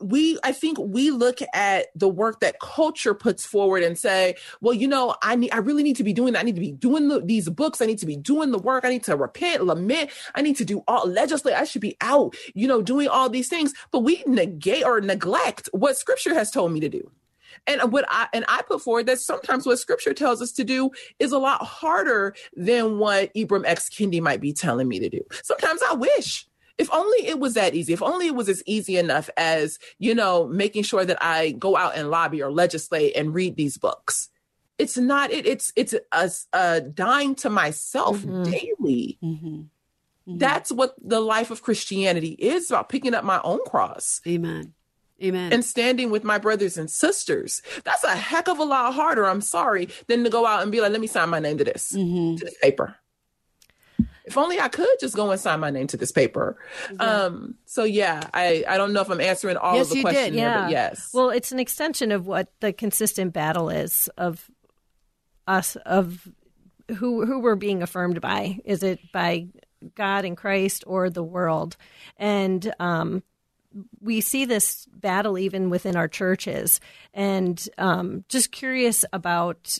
we, 0.00 0.38
I 0.44 0.52
think 0.52 0.78
we 0.78 1.10
look 1.10 1.38
at 1.54 1.86
the 1.94 2.08
work 2.08 2.40
that 2.40 2.60
culture 2.60 3.14
puts 3.14 3.46
forward 3.46 3.82
and 3.82 3.98
say, 3.98 4.36
well, 4.60 4.74
you 4.74 4.86
know, 4.86 5.16
I 5.22 5.34
need, 5.34 5.50
I 5.50 5.58
really 5.58 5.82
need 5.82 5.96
to 5.96 6.04
be 6.04 6.12
doing 6.12 6.34
that. 6.34 6.40
I 6.40 6.42
need 6.42 6.56
to 6.56 6.60
be 6.60 6.72
doing 6.72 7.08
the, 7.08 7.20
these 7.20 7.48
books. 7.48 7.80
I 7.80 7.86
need 7.86 7.98
to 7.98 8.06
be 8.06 8.16
doing 8.16 8.50
the 8.50 8.58
work. 8.58 8.84
I 8.84 8.90
need 8.90 9.04
to 9.04 9.16
repent, 9.16 9.64
lament. 9.64 10.10
I 10.34 10.42
need 10.42 10.56
to 10.56 10.64
do 10.64 10.82
all 10.86 11.08
legislate. 11.08 11.54
I 11.54 11.64
should 11.64 11.82
be 11.82 11.96
out, 12.00 12.36
you 12.54 12.68
know, 12.68 12.82
doing 12.82 13.08
all 13.08 13.28
these 13.28 13.48
things. 13.48 13.72
But 13.90 14.00
we 14.00 14.22
negate 14.26 14.84
or 14.84 15.00
neglect 15.00 15.68
what 15.72 15.96
scripture 15.96 16.34
has 16.34 16.50
told 16.50 16.72
me 16.72 16.80
to 16.80 16.88
do. 16.88 17.10
And 17.66 17.92
what 17.92 18.04
I 18.08 18.28
and 18.32 18.44
I 18.48 18.62
put 18.62 18.82
forward 18.82 19.06
that 19.06 19.20
sometimes 19.20 19.66
what 19.66 19.78
scripture 19.78 20.14
tells 20.14 20.40
us 20.42 20.52
to 20.52 20.64
do 20.64 20.90
is 21.18 21.32
a 21.32 21.38
lot 21.38 21.62
harder 21.62 22.34
than 22.56 22.98
what 22.98 23.32
Ibram 23.34 23.66
X. 23.66 23.88
Kendi 23.88 24.20
might 24.20 24.40
be 24.40 24.52
telling 24.52 24.88
me 24.88 24.98
to 24.98 25.08
do. 25.08 25.20
Sometimes 25.42 25.80
I 25.90 25.94
wish. 25.94 26.46
If 26.78 26.88
only 26.92 27.26
it 27.26 27.40
was 27.40 27.54
that 27.54 27.74
easy. 27.74 27.92
If 27.92 28.02
only 28.02 28.28
it 28.28 28.36
was 28.36 28.48
as 28.48 28.62
easy 28.64 28.96
enough 28.96 29.28
as 29.36 29.78
you 29.98 30.14
know 30.14 30.46
making 30.46 30.84
sure 30.84 31.04
that 31.04 31.18
i 31.20 31.50
go 31.50 31.76
out 31.76 31.96
and 31.96 32.10
lobby 32.10 32.40
or 32.40 32.52
legislate 32.52 33.16
and 33.16 33.34
read 33.34 33.56
these 33.56 33.76
books. 33.76 34.28
It's 34.78 34.96
not 34.96 35.32
it, 35.32 35.44
it's 35.44 35.72
it's 35.74 35.94
a, 36.12 36.30
a 36.52 36.80
dying 36.80 37.34
to 37.36 37.50
myself 37.50 38.18
mm-hmm. 38.18 38.44
daily. 38.44 39.18
Mm-hmm. 39.22 39.46
Mm-hmm. 39.48 40.38
That's 40.38 40.70
what 40.70 40.94
the 41.02 41.20
life 41.20 41.50
of 41.50 41.62
christianity 41.62 42.36
is 42.38 42.70
about 42.70 42.88
picking 42.88 43.14
up 43.14 43.24
my 43.24 43.40
own 43.42 43.58
cross. 43.66 44.20
Amen. 44.26 44.74
Amen. 45.22 45.52
and 45.52 45.64
standing 45.64 46.10
with 46.10 46.24
my 46.24 46.38
brothers 46.38 46.78
and 46.78 46.90
sisters. 46.90 47.62
That's 47.84 48.04
a 48.04 48.14
heck 48.16 48.48
of 48.48 48.58
a 48.58 48.64
lot 48.64 48.94
harder, 48.94 49.26
I'm 49.26 49.40
sorry, 49.40 49.88
than 50.06 50.24
to 50.24 50.30
go 50.30 50.46
out 50.46 50.62
and 50.62 50.70
be 50.72 50.80
like, 50.80 50.92
let 50.92 51.00
me 51.00 51.06
sign 51.08 51.28
my 51.28 51.40
name 51.40 51.58
to 51.58 51.64
this, 51.64 51.88
to 51.90 52.36
this 52.40 52.56
paper. 52.62 52.96
If 54.24 54.36
only 54.36 54.60
I 54.60 54.68
could 54.68 54.86
just 55.00 55.16
go 55.16 55.30
and 55.30 55.40
sign 55.40 55.58
my 55.60 55.70
name 55.70 55.86
to 55.88 55.96
this 55.96 56.12
paper. 56.12 56.58
Um, 57.00 57.54
so 57.64 57.84
yeah, 57.84 58.28
I, 58.34 58.62
I 58.68 58.76
don't 58.76 58.92
know 58.92 59.00
if 59.00 59.08
I'm 59.10 59.22
answering 59.22 59.56
all 59.56 59.74
Yes, 59.76 59.86
of 59.86 59.90
the 59.90 59.96
you 59.96 60.02
question 60.02 60.32
did. 60.32 60.34
Yeah. 60.34 60.62
but 60.64 60.70
yes. 60.70 61.10
Well, 61.14 61.30
it's 61.30 61.50
an 61.50 61.58
extension 61.58 62.12
of 62.12 62.26
what 62.26 62.52
the 62.60 62.72
consistent 62.74 63.32
battle 63.32 63.70
is 63.70 64.10
of 64.18 64.50
us 65.46 65.76
of 65.86 66.28
who 66.98 67.24
who 67.24 67.40
we're 67.40 67.54
being 67.54 67.82
affirmed 67.82 68.20
by. 68.20 68.58
Is 68.66 68.82
it 68.82 69.00
by 69.12 69.48
God 69.94 70.26
and 70.26 70.36
Christ 70.36 70.84
or 70.86 71.08
the 71.08 71.24
world? 71.24 71.78
And 72.18 72.70
um, 72.78 73.22
we 74.00 74.20
see 74.20 74.44
this 74.44 74.86
battle 74.86 75.38
even 75.38 75.70
within 75.70 75.96
our 75.96 76.08
churches. 76.08 76.80
And 77.12 77.68
um, 77.78 78.24
just 78.28 78.52
curious 78.52 79.04
about 79.12 79.78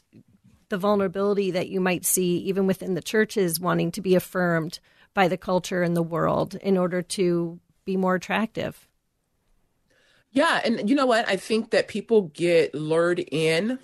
the 0.69 0.79
vulnerability 0.79 1.51
that 1.53 1.69
you 1.69 1.81
might 1.81 2.05
see 2.05 2.39
even 2.39 2.67
within 2.67 2.95
the 2.95 3.03
churches 3.03 3.59
wanting 3.59 3.91
to 3.93 4.01
be 4.01 4.15
affirmed 4.15 4.81
by 5.15 5.29
the 5.29 5.39
culture 5.39 5.83
and 5.83 5.97
the 5.97 6.03
world 6.03 6.55
in 6.57 6.77
order 6.77 7.03
to 7.03 7.59
be 7.85 7.97
more 7.97 8.15
attractive. 8.15 8.87
Yeah, 10.31 10.61
and 10.63 10.89
you 10.89 10.95
know 10.95 11.07
what? 11.07 11.27
I 11.27 11.37
think 11.37 11.71
that 11.71 11.89
people 11.89 12.23
get 12.35 12.75
lured 12.75 13.19
in 13.19 13.79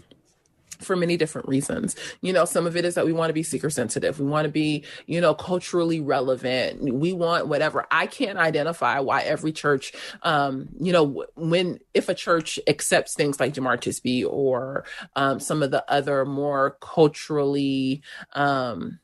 for 0.81 0.97
many 0.97 1.17
different 1.17 1.49
reasons. 1.49 1.97
You 2.21 2.33
know, 2.33 2.45
some 2.45 2.67
of 2.67 2.77
it 2.77 2.85
is 2.85 2.95
that 2.95 3.07
we 3.07 3.13
want 3.13 3.31
to 3.31 3.35
be 3.35 3.43
seeker 3.43 3.71
sensitive. 3.71 4.21
We 4.21 4.27
want 4.27 4.45
to 4.47 4.51
be, 4.51 4.85
you 5.07 5.21
know, 5.21 5.35
culturally 5.35 6.01
relevant. 6.01 6.95
We 6.95 7.13
want 7.13 7.49
whatever. 7.49 7.87
I 7.91 8.07
can't 8.07 8.39
identify 8.39 9.01
why 9.01 9.23
every 9.23 9.53
church, 9.53 9.93
um, 10.23 10.69
you 10.81 10.93
know, 10.93 11.25
when 11.35 11.81
if 11.93 12.09
a 12.09 12.15
church 12.15 12.59
accepts 12.67 13.15
things 13.15 13.41
like 13.41 13.55
Jemar 13.55 13.79
Tisby 13.79 14.27
or 14.29 14.85
um, 15.17 15.41
some 15.41 15.63
of 15.63 15.71
the 15.71 15.85
other 15.91 16.25
more 16.25 16.77
culturally 16.81 18.03
um, 18.33 18.99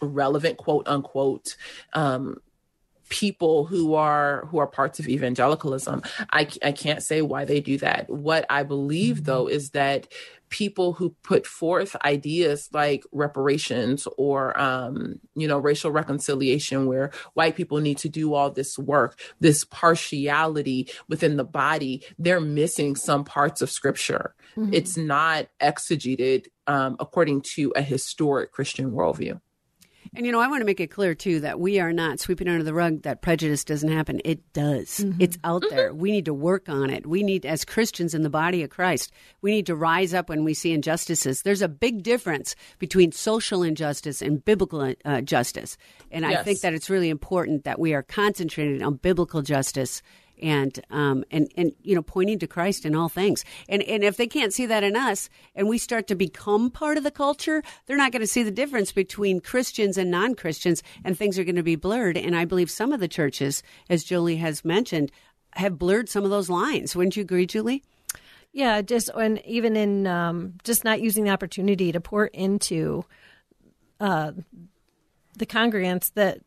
relevant, 0.00 0.58
quote 0.58 0.86
unquote, 0.88 1.56
um, 1.92 2.38
people 3.08 3.64
who 3.64 3.94
are 3.94 4.46
who 4.46 4.58
are 4.58 4.66
parts 4.66 4.98
of 4.98 5.08
evangelicalism 5.08 6.02
I, 6.32 6.48
I 6.62 6.72
can't 6.72 7.02
say 7.02 7.22
why 7.22 7.44
they 7.44 7.60
do 7.60 7.78
that. 7.78 8.08
What 8.08 8.46
i 8.50 8.62
believe 8.62 9.24
though 9.24 9.48
is 9.48 9.70
that 9.70 10.08
people 10.50 10.94
who 10.94 11.10
put 11.22 11.46
forth 11.46 11.94
ideas 12.04 12.68
like 12.72 13.04
reparations 13.12 14.08
or 14.16 14.58
um, 14.58 15.20
you 15.34 15.46
know 15.46 15.58
racial 15.58 15.90
reconciliation 15.90 16.86
where 16.86 17.10
white 17.34 17.56
people 17.56 17.78
need 17.78 17.98
to 17.98 18.08
do 18.08 18.34
all 18.34 18.50
this 18.50 18.78
work 18.78 19.20
this 19.40 19.64
partiality 19.64 20.88
within 21.08 21.36
the 21.36 21.44
body 21.44 22.02
they're 22.18 22.40
missing 22.40 22.96
some 22.96 23.24
parts 23.24 23.62
of 23.62 23.70
scripture. 23.70 24.34
It's 24.72 24.96
not 24.96 25.46
exegeted 25.60 26.46
um, 26.66 26.96
according 26.98 27.42
to 27.54 27.72
a 27.76 27.82
historic 27.82 28.52
christian 28.52 28.90
worldview 28.90 29.40
And 30.14 30.26
you 30.26 30.32
know, 30.32 30.40
I 30.40 30.48
want 30.48 30.60
to 30.60 30.64
make 30.64 30.80
it 30.80 30.90
clear 30.90 31.14
too 31.14 31.40
that 31.40 31.60
we 31.60 31.80
are 31.80 31.92
not 31.92 32.20
sweeping 32.20 32.48
under 32.48 32.62
the 32.62 32.74
rug 32.74 33.02
that 33.02 33.22
prejudice 33.22 33.64
doesn't 33.64 33.90
happen. 33.90 34.20
It 34.24 34.52
does. 34.52 35.04
It's 35.18 35.38
out 35.44 35.64
there. 35.70 35.92
We 35.94 36.10
need 36.10 36.24
to 36.26 36.34
work 36.34 36.68
on 36.68 36.90
it. 36.90 37.06
We 37.06 37.22
need, 37.22 37.44
as 37.46 37.64
Christians 37.64 38.14
in 38.14 38.22
the 38.22 38.30
body 38.30 38.62
of 38.62 38.70
Christ, 38.70 39.12
we 39.42 39.50
need 39.50 39.66
to 39.66 39.76
rise 39.76 40.14
up 40.14 40.28
when 40.28 40.44
we 40.44 40.54
see 40.54 40.72
injustices. 40.72 41.42
There's 41.42 41.62
a 41.62 41.68
big 41.68 42.02
difference 42.02 42.54
between 42.78 43.12
social 43.12 43.62
injustice 43.62 44.22
and 44.22 44.44
biblical 44.44 44.94
uh, 45.04 45.20
justice. 45.20 45.76
And 46.10 46.24
I 46.24 46.42
think 46.42 46.60
that 46.60 46.74
it's 46.74 46.90
really 46.90 47.10
important 47.10 47.64
that 47.64 47.78
we 47.78 47.94
are 47.94 48.02
concentrated 48.02 48.82
on 48.82 48.94
biblical 48.94 49.42
justice 49.42 50.02
and 50.40 50.78
um, 50.90 51.24
and 51.30 51.50
and 51.56 51.72
you 51.82 51.94
know 51.94 52.02
pointing 52.02 52.38
to 52.40 52.46
Christ 52.46 52.84
in 52.84 52.94
all 52.94 53.08
things. 53.08 53.44
And 53.68 53.82
and 53.82 54.02
if 54.04 54.16
they 54.16 54.26
can't 54.26 54.52
see 54.52 54.66
that 54.66 54.84
in 54.84 54.96
us, 54.96 55.28
and 55.54 55.68
we 55.68 55.78
start 55.78 56.06
to 56.08 56.14
become 56.14 56.70
part 56.70 56.96
of 56.96 57.04
the 57.04 57.10
culture, 57.10 57.62
they're 57.86 57.96
not 57.96 58.12
going 58.12 58.20
to 58.20 58.26
see 58.26 58.42
the 58.42 58.50
difference 58.50 58.92
between 58.92 59.40
Christians 59.40 59.98
and 59.98 60.10
non 60.10 60.34
Christians, 60.34 60.82
and 61.04 61.16
things 61.16 61.38
are 61.38 61.44
going 61.44 61.56
to 61.56 61.62
be 61.62 61.76
blurred. 61.76 62.16
And 62.16 62.36
I 62.36 62.44
believe 62.44 62.70
some 62.70 62.92
of 62.92 63.00
the 63.00 63.08
churches, 63.08 63.62
as 63.88 64.04
Julie 64.04 64.36
has 64.36 64.64
mentioned, 64.64 65.10
have 65.54 65.78
blurred 65.78 66.08
some 66.08 66.24
of 66.24 66.30
those 66.30 66.48
lines. 66.50 66.94
Wouldn't 66.94 67.16
you 67.16 67.22
agree, 67.22 67.46
Julie? 67.46 67.82
Yeah, 68.52 68.80
just 68.80 69.10
and 69.14 69.44
even 69.44 69.76
in 69.76 70.06
um, 70.06 70.54
just 70.64 70.84
not 70.84 71.00
using 71.00 71.24
the 71.24 71.30
opportunity 71.30 71.92
to 71.92 72.00
pour 72.00 72.26
into 72.26 73.04
uh, 74.00 74.32
the 75.36 75.46
congregants 75.46 76.12
that 76.14 76.40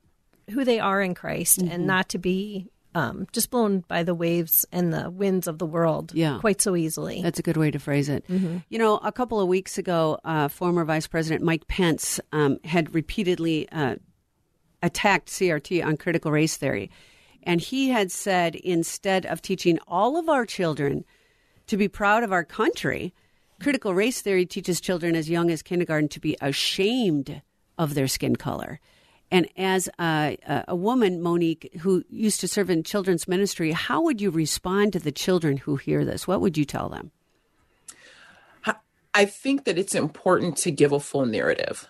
who 0.50 0.66
they 0.66 0.80
are 0.80 1.02
in 1.02 1.14
Christ, 1.14 1.60
Mm-hmm. 1.60 1.72
and 1.72 1.88
not 1.88 2.10
to 2.10 2.18
be 2.18 2.70
um, 2.94 3.26
just 3.32 3.50
blown 3.50 3.80
by 3.88 4.04
the 4.04 4.14
waves 4.14 4.66
and 4.72 4.94
the 4.94 5.10
winds 5.10 5.48
of 5.48 5.58
the 5.60 5.66
world 5.66 6.12
Yeah. 6.14 6.40
quite 6.40 6.62
so 6.62 6.76
easily. 6.76 7.22
That's 7.22 7.40
a 7.40 7.44
good 7.44 7.58
way 7.58 7.72
to 7.72 7.80
phrase 7.80 8.10
it. 8.10 8.26
You 8.28 8.78
know, 8.80 8.98
a 8.98 9.12
couple 9.12 9.40
of 9.40 9.48
weeks 9.48 9.78
ago, 9.78 10.20
uh, 10.26 10.48
former 10.50 10.84
Vice 10.86 11.08
President 11.08 11.44
Mike 11.44 11.68
Pence 11.68 12.20
um, 12.34 12.58
had 12.66 12.94
repeatedly 12.94 13.70
uh, 13.72 13.96
attacked 14.84 15.28
CRT 15.30 15.86
on 15.86 15.98
critical 15.98 16.32
race 16.32 16.58
theory. 16.58 16.90
And 17.44 17.60
he 17.62 17.90
had 17.90 18.12
said 18.12 18.56
instead 18.56 19.26
of 19.26 19.42
teaching 19.42 19.80
all 19.88 20.18
of 20.18 20.30
our 20.30 20.46
children 20.46 21.06
to 21.68 21.78
be 21.78 21.88
proud 21.88 22.24
of 22.24 22.32
our 22.32 22.44
country, 22.44 23.14
critical 23.62 23.94
race 23.94 24.22
theory 24.22 24.46
teaches 24.46 24.82
children 24.82 25.16
as 25.16 25.30
young 25.30 25.50
as 25.50 25.62
kindergarten 25.62 26.10
to 26.10 26.20
be 26.20 26.36
ashamed 26.42 27.42
of 27.78 27.94
their 27.94 28.08
skin 28.08 28.36
color. 28.36 28.80
And 29.32 29.48
as 29.58 29.90
a, 30.00 30.38
a- 30.46 30.66
a 30.70 30.76
woman, 30.76 31.22
Monique, 31.22 31.72
who 31.82 32.04
used 32.10 32.42
to 32.42 32.48
serve 32.48 32.70
in 32.70 32.84
children's 32.84 33.28
ministry, 33.28 33.72
how 33.72 34.02
would 34.02 34.22
you 34.22 34.30
respond 34.30 34.94
to 34.94 35.00
the 35.00 35.12
children 35.12 35.58
who 35.58 35.78
hear 35.78 36.04
this? 36.06 36.28
What 36.28 36.42
would 36.42 36.58
you 36.58 36.66
tell 36.66 36.90
them? 36.90 37.12
I 39.14 39.26
think 39.26 39.66
that 39.66 39.78
it's 39.78 39.96
important 39.96 40.58
to 40.58 40.72
give 40.72 40.92
a 40.92 41.00
full 41.00 41.26
narrative. 41.26 41.88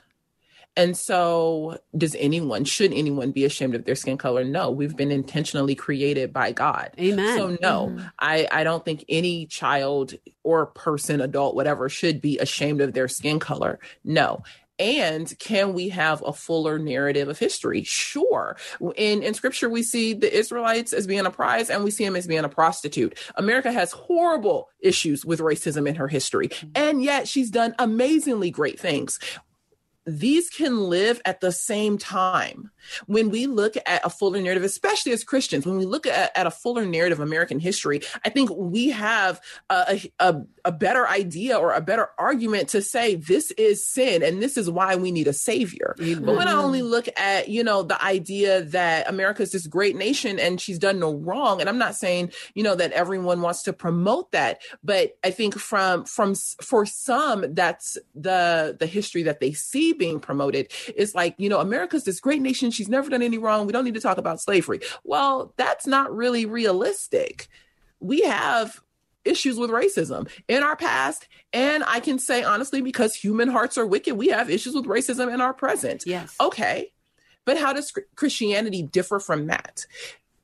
And 0.77 0.95
so, 0.95 1.79
does 1.97 2.15
anyone, 2.15 2.63
should 2.63 2.93
anyone 2.93 3.31
be 3.31 3.43
ashamed 3.43 3.75
of 3.75 3.83
their 3.83 3.95
skin 3.95 4.17
color? 4.17 4.45
No, 4.45 4.71
we've 4.71 4.95
been 4.95 5.11
intentionally 5.11 5.75
created 5.75 6.31
by 6.31 6.53
God. 6.53 6.91
Amen. 6.97 7.37
So, 7.37 7.57
no, 7.61 7.87
mm-hmm. 7.87 8.07
I, 8.17 8.47
I 8.49 8.63
don't 8.63 8.83
think 8.85 9.03
any 9.09 9.47
child 9.47 10.13
or 10.43 10.67
person, 10.67 11.19
adult, 11.19 11.55
whatever, 11.55 11.89
should 11.89 12.21
be 12.21 12.39
ashamed 12.39 12.79
of 12.79 12.93
their 12.93 13.09
skin 13.09 13.37
color. 13.37 13.79
No. 14.05 14.43
And 14.81 15.37
can 15.37 15.73
we 15.73 15.89
have 15.89 16.23
a 16.25 16.33
fuller 16.33 16.79
narrative 16.79 17.29
of 17.29 17.37
history? 17.37 17.83
Sure. 17.83 18.57
In 18.95 19.21
in 19.21 19.35
scripture, 19.35 19.69
we 19.69 19.83
see 19.83 20.13
the 20.13 20.35
Israelites 20.35 20.91
as 20.91 21.05
being 21.05 21.27
a 21.27 21.29
prize 21.29 21.69
and 21.69 21.83
we 21.83 21.91
see 21.91 22.03
them 22.03 22.15
as 22.15 22.25
being 22.25 22.43
a 22.43 22.49
prostitute. 22.49 23.15
America 23.35 23.71
has 23.71 23.91
horrible 23.91 24.69
issues 24.79 25.23
with 25.23 25.39
racism 25.39 25.87
in 25.87 25.93
her 25.93 26.07
history. 26.07 26.47
Mm-hmm. 26.47 26.69
And 26.73 27.03
yet 27.03 27.27
she's 27.27 27.51
done 27.51 27.75
amazingly 27.77 28.49
great 28.49 28.79
things 28.79 29.19
these 30.05 30.49
can 30.49 30.89
live 30.89 31.21
at 31.25 31.41
the 31.41 31.51
same 31.51 31.97
time. 31.97 32.71
When 33.05 33.29
we 33.29 33.45
look 33.45 33.75
at 33.85 34.05
a 34.05 34.09
fuller 34.09 34.41
narrative, 34.41 34.63
especially 34.63 35.11
as 35.11 35.23
Christians, 35.23 35.65
when 35.65 35.77
we 35.77 35.85
look 35.85 36.07
at, 36.07 36.35
at 36.35 36.47
a 36.47 36.51
fuller 36.51 36.85
narrative 36.85 37.19
of 37.19 37.27
American 37.27 37.59
history, 37.59 38.01
I 38.25 38.29
think 38.29 38.49
we 38.55 38.89
have 38.89 39.39
a, 39.69 40.01
a, 40.19 40.41
a, 40.65 40.71
better 40.71 41.07
idea 41.07 41.57
or 41.57 41.73
a 41.73 41.81
better 41.81 42.09
argument 42.17 42.69
to 42.69 42.81
say 42.81 43.15
this 43.15 43.51
is 43.51 43.85
sin 43.85 44.23
and 44.23 44.41
this 44.41 44.57
is 44.57 44.69
why 44.69 44.95
we 44.95 45.11
need 45.11 45.27
a 45.27 45.33
savior. 45.33 45.95
Mm-hmm. 45.99 46.25
But 46.25 46.37
when 46.37 46.47
I 46.47 46.53
only 46.53 46.81
look 46.81 47.07
at, 47.17 47.49
you 47.49 47.63
know, 47.63 47.83
the 47.83 48.01
idea 48.03 48.63
that 48.63 49.07
America 49.07 49.43
is 49.43 49.51
this 49.51 49.67
great 49.67 49.95
nation 49.95 50.39
and 50.39 50.59
she's 50.59 50.79
done 50.79 50.99
no 50.99 51.13
wrong, 51.13 51.59
and 51.59 51.69
I'm 51.69 51.77
not 51.77 51.95
saying, 51.95 52.31
you 52.55 52.63
know, 52.63 52.73
that 52.73 52.93
everyone 52.93 53.41
wants 53.41 53.63
to 53.63 53.73
promote 53.73 54.31
that, 54.31 54.61
but 54.83 55.11
I 55.23 55.29
think 55.29 55.59
from 55.59 56.05
from 56.05 56.33
for 56.35 56.87
some, 56.87 57.53
that's 57.53 57.97
the 58.15 58.75
the 58.79 58.87
history 58.87 59.23
that 59.23 59.39
they 59.39 59.53
see 59.53 59.90
being 59.93 60.19
promoted. 60.19 60.71
It's 60.95 61.15
like, 61.15 61.35
you 61.37 61.49
know, 61.49 61.59
America's 61.59 62.03
this 62.03 62.19
great 62.19 62.41
nation. 62.41 62.71
She's 62.71 62.89
never 62.89 63.09
done 63.09 63.21
any 63.21 63.37
wrong. 63.37 63.65
We 63.65 63.73
don't 63.73 63.85
need 63.85 63.95
to 63.95 64.01
talk 64.01 64.17
about 64.17 64.41
slavery. 64.41 64.79
Well, 65.03 65.53
that's 65.57 65.87
not 65.87 66.15
really 66.15 66.45
realistic. 66.45 67.47
We 67.99 68.21
have 68.21 68.81
issues 69.23 69.57
with 69.57 69.69
racism 69.69 70.29
in 70.47 70.63
our 70.63 70.75
past. 70.75 71.27
And 71.53 71.83
I 71.85 71.99
can 71.99 72.19
say 72.19 72.43
honestly, 72.43 72.81
because 72.81 73.15
human 73.15 73.49
hearts 73.49 73.77
are 73.77 73.85
wicked, 73.85 74.15
we 74.15 74.29
have 74.29 74.49
issues 74.49 74.73
with 74.73 74.85
racism 74.85 75.33
in 75.33 75.41
our 75.41 75.53
present. 75.53 76.03
Yes. 76.05 76.35
Okay. 76.39 76.91
But 77.45 77.57
how 77.57 77.73
does 77.73 77.91
Christianity 78.15 78.83
differ 78.83 79.19
from 79.19 79.47
that? 79.47 79.85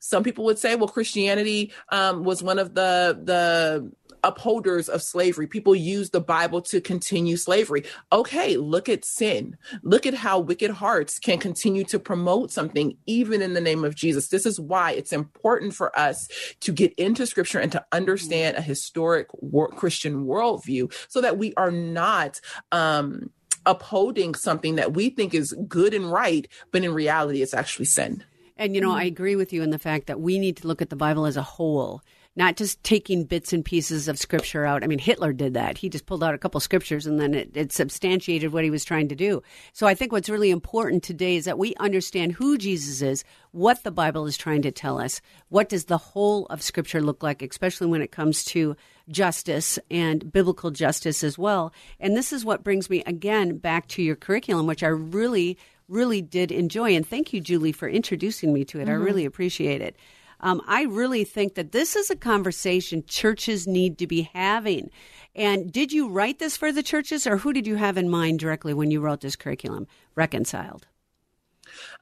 Some 0.08 0.24
people 0.24 0.46
would 0.46 0.58
say, 0.58 0.76
well, 0.76 0.88
Christianity 0.88 1.74
um, 1.90 2.24
was 2.24 2.42
one 2.42 2.60
of 2.60 2.76
the 2.76 3.20
the 3.22 3.92
upholders 4.24 4.88
of 4.88 5.02
slavery. 5.02 5.48
People 5.48 5.76
use 5.76 6.12
the 6.12 6.22
Bible 6.22 6.62
to 6.62 6.80
continue 6.80 7.36
slavery. 7.36 7.84
Okay, 8.12 8.56
look 8.56 8.88
at 8.88 9.04
sin. 9.04 9.58
Look 9.84 10.06
at 10.06 10.14
how 10.14 10.40
wicked 10.40 10.72
hearts 10.72 11.20
can 11.20 11.40
continue 11.40 11.84
to 11.86 12.00
promote 12.00 12.52
something 12.52 12.98
even 13.06 13.42
in 13.42 13.54
the 13.54 13.62
name 13.62 13.84
of 13.84 13.96
Jesus. 13.96 14.30
This 14.30 14.46
is 14.46 14.60
why 14.60 14.92
it's 14.92 15.12
important 15.12 15.74
for 15.74 15.98
us 15.98 16.30
to 16.62 16.72
get 16.72 16.94
into 16.94 17.28
scripture 17.28 17.60
and 17.60 17.72
to 17.74 17.86
understand 17.92 18.56
a 18.56 18.62
historic 18.62 19.28
Christian 19.76 20.26
worldview 20.26 20.94
so 21.10 21.20
that 21.20 21.38
we 21.38 21.54
are 21.56 21.72
not 21.72 22.40
um, 22.72 23.30
upholding 23.66 24.36
something 24.36 24.76
that 24.76 24.94
we 24.94 25.10
think 25.10 25.34
is 25.34 25.54
good 25.68 25.94
and 25.94 26.10
right, 26.10 26.48
but 26.72 26.84
in 26.84 26.94
reality, 26.94 27.42
it's 27.42 27.54
actually 27.54 27.86
sin. 27.86 28.24
And, 28.58 28.76
you 28.76 28.82
know, 28.82 28.92
I 28.92 29.02
mm-hmm. 29.02 29.08
agree 29.08 29.36
with 29.36 29.54
you 29.54 29.64
in 29.64 29.70
the 29.70 29.80
fact 29.80 30.08
that 30.08 30.20
we 30.20 30.40
need 30.40 30.58
to 30.58 30.68
look 30.68 30.82
at 30.82 30.90
the 30.90 30.96
Bible 30.96 31.26
as 31.26 31.38
a 31.38 31.42
whole 31.42 32.02
not 32.38 32.56
just 32.56 32.82
taking 32.84 33.24
bits 33.24 33.52
and 33.52 33.66
pieces 33.66 34.08
of 34.08 34.20
scripture 34.20 34.64
out. 34.64 34.84
I 34.84 34.88
mean, 34.88 35.00
Hitler 35.00 35.34
did 35.34 35.56
that. 35.56 35.80
He 35.80 35.90
just 35.90 36.06
pulled 36.06 36.24
out 36.24 36.36
a 36.36 36.38
couple 36.38 36.60
scriptures 36.60 37.08
and 37.08 37.20
then 37.20 37.34
it, 37.34 37.50
it, 37.56 37.72
substantiated 37.74 38.54
what 38.54 38.64
he 38.64 38.70
was 38.70 38.86
trying 38.86 39.08
to 39.08 39.16
do. 39.16 39.42
So 39.74 39.88
I 39.88 39.96
think 39.96 40.12
what's 40.12 40.30
really 40.30 40.52
important 40.52 41.02
today 41.02 41.36
is 41.36 41.46
that 41.46 41.58
we 41.58 41.74
understand 41.78 42.34
who 42.34 42.56
Jesus 42.60 43.02
is, 43.02 43.24
what 43.54 43.84
the 43.84 43.90
Bible 43.90 44.28
is 44.28 44.38
trying 44.38 44.62
to 44.62 44.72
tell 44.72 45.00
us, 45.00 45.20
what 45.50 45.68
does 45.68 45.86
the 45.86 45.98
whole 45.98 46.46
of 46.46 46.62
scripture 46.62 47.02
look 47.02 47.24
like, 47.24 47.42
especially 47.42 47.88
when 47.88 48.04
it 48.04 48.12
comes 48.12 48.46
to 48.46 48.78
justice 49.10 49.80
and 49.90 50.32
biblical 50.32 50.70
justice 50.70 51.24
as 51.24 51.40
well. 51.40 51.74
And 52.00 52.16
this 52.16 52.32
is 52.32 52.46
what 52.46 52.64
brings 52.64 52.88
me 52.88 53.02
again 53.08 53.58
back 53.58 53.88
to 53.90 54.04
your 54.04 54.16
curriculum, 54.16 54.68
which 54.68 54.84
I 54.84 54.88
really 54.88 55.58
really 55.88 56.22
did 56.22 56.52
enjoy. 56.52 56.96
And 56.96 57.08
thank 57.08 57.34
you, 57.34 57.42
Julie, 57.42 57.72
for 57.72 57.88
introducing 57.88 58.54
me 58.54 58.66
to 58.66 58.80
it. 58.80 58.84
Mm-hmm. 58.84 58.92
I 58.92 58.96
really 58.96 59.26
appreciate 59.26 59.82
it. 59.82 59.96
Um, 60.40 60.62
I 60.68 60.84
really 60.84 61.24
think 61.24 61.56
that 61.56 61.72
this 61.72 61.96
is 61.96 62.10
a 62.10 62.16
conversation 62.16 63.04
churches 63.08 63.66
need 63.68 63.98
to 63.98 64.08
be 64.08 64.30
having. 64.34 64.92
And 65.36 65.72
did 65.72 65.92
you 65.92 66.10
write 66.10 66.40
this 66.40 66.58
for 66.58 66.72
the 66.72 66.84
churches, 66.84 67.26
or 67.26 67.38
who 67.38 67.54
did 67.54 67.66
you 67.66 67.76
have 67.76 67.98
in 67.98 68.10
mind 68.10 68.40
directly 68.40 68.74
when 68.74 68.92
you 68.92 69.00
wrote 69.00 69.22
this 69.22 69.36
curriculum, 69.36 69.88
Reconciled? 70.16 70.88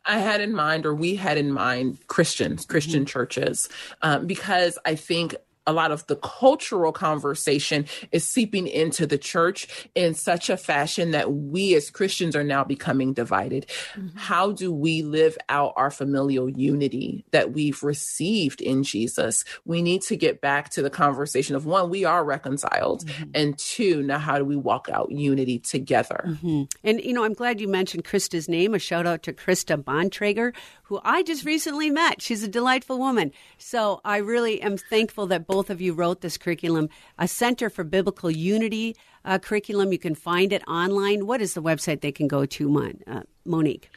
I 0.05 0.19
had 0.19 0.41
in 0.41 0.53
mind, 0.53 0.85
or 0.85 0.93
we 0.93 1.15
had 1.15 1.37
in 1.37 1.51
mind, 1.51 1.97
Christians, 2.07 2.65
Christian 2.65 3.01
mm-hmm. 3.01 3.05
churches, 3.05 3.69
um, 4.01 4.27
because 4.27 4.77
I 4.85 4.95
think 4.95 5.35
a 5.67 5.73
lot 5.73 5.91
of 5.91 6.05
the 6.07 6.15
cultural 6.17 6.91
conversation 6.91 7.85
is 8.11 8.27
seeping 8.27 8.67
into 8.67 9.07
the 9.07 9.17
church 9.17 9.89
in 9.95 10.13
such 10.13 10.49
a 10.49 10.57
fashion 10.57 11.11
that 11.11 11.31
we 11.31 11.75
as 11.75 11.89
Christians 11.89 12.35
are 12.35 12.43
now 12.43 12.63
becoming 12.63 13.13
divided. 13.13 13.67
Mm-hmm. 13.93 14.17
How 14.17 14.51
do 14.51 14.71
we 14.71 15.01
live 15.01 15.37
out 15.49 15.73
our 15.75 15.91
familial 15.91 16.49
unity 16.49 17.25
that 17.31 17.53
we've 17.53 17.83
received 17.83 18.61
in 18.61 18.83
Jesus? 18.83 19.43
We 19.65 19.81
need 19.81 20.01
to 20.03 20.15
get 20.15 20.41
back 20.41 20.69
to 20.71 20.81
the 20.81 20.89
conversation 20.89 21.55
of 21.55 21.65
one, 21.65 21.89
we 21.89 22.05
are 22.05 22.23
reconciled, 22.23 23.05
mm-hmm. 23.05 23.31
and 23.33 23.57
two, 23.57 24.03
now 24.03 24.19
how 24.19 24.37
do 24.37 24.45
we 24.45 24.55
walk 24.55 24.87
out 24.91 25.11
unity 25.11 25.59
together? 25.59 26.25
Mm-hmm. 26.27 26.63
And, 26.83 27.01
you 27.01 27.13
know, 27.13 27.23
I'm 27.23 27.33
glad 27.33 27.59
you 27.59 27.67
mentioned 27.67 28.03
Krista's 28.03 28.47
name. 28.47 28.73
A 28.73 28.79
shout 28.79 29.05
out 29.07 29.23
to 29.23 29.33
Krista 29.33 29.81
Bontrager, 29.81 30.53
who 30.87 30.99
I 31.03 31.23
just 31.23 31.45
recently 31.45 31.89
met. 31.89 32.21
She's 32.21 32.43
a 32.43 32.47
delightful 32.47 32.99
woman. 32.99 33.31
So 33.57 34.01
I 34.05 34.17
really 34.17 34.61
am 34.61 34.77
thankful 34.77 35.25
that 35.27 35.47
both 35.47 35.69
of 35.69 35.81
you 35.81 35.93
wrote 35.93 36.21
this 36.21 36.37
curriculum, 36.37 36.89
a 37.17 37.27
Center 37.27 37.69
for 37.69 37.83
Biblical 37.83 38.29
Unity 38.29 38.95
uh, 39.23 39.39
curriculum. 39.39 39.91
You 39.91 39.97
can 39.97 40.15
find 40.15 40.53
it 40.53 40.61
online. 40.67 41.25
What 41.25 41.41
is 41.41 41.55
the 41.55 41.61
website 41.61 42.01
they 42.01 42.11
can 42.11 42.27
go 42.27 42.45
to, 42.45 42.69
Mon- 42.69 43.01
uh, 43.07 43.23
Monique? 43.45 43.89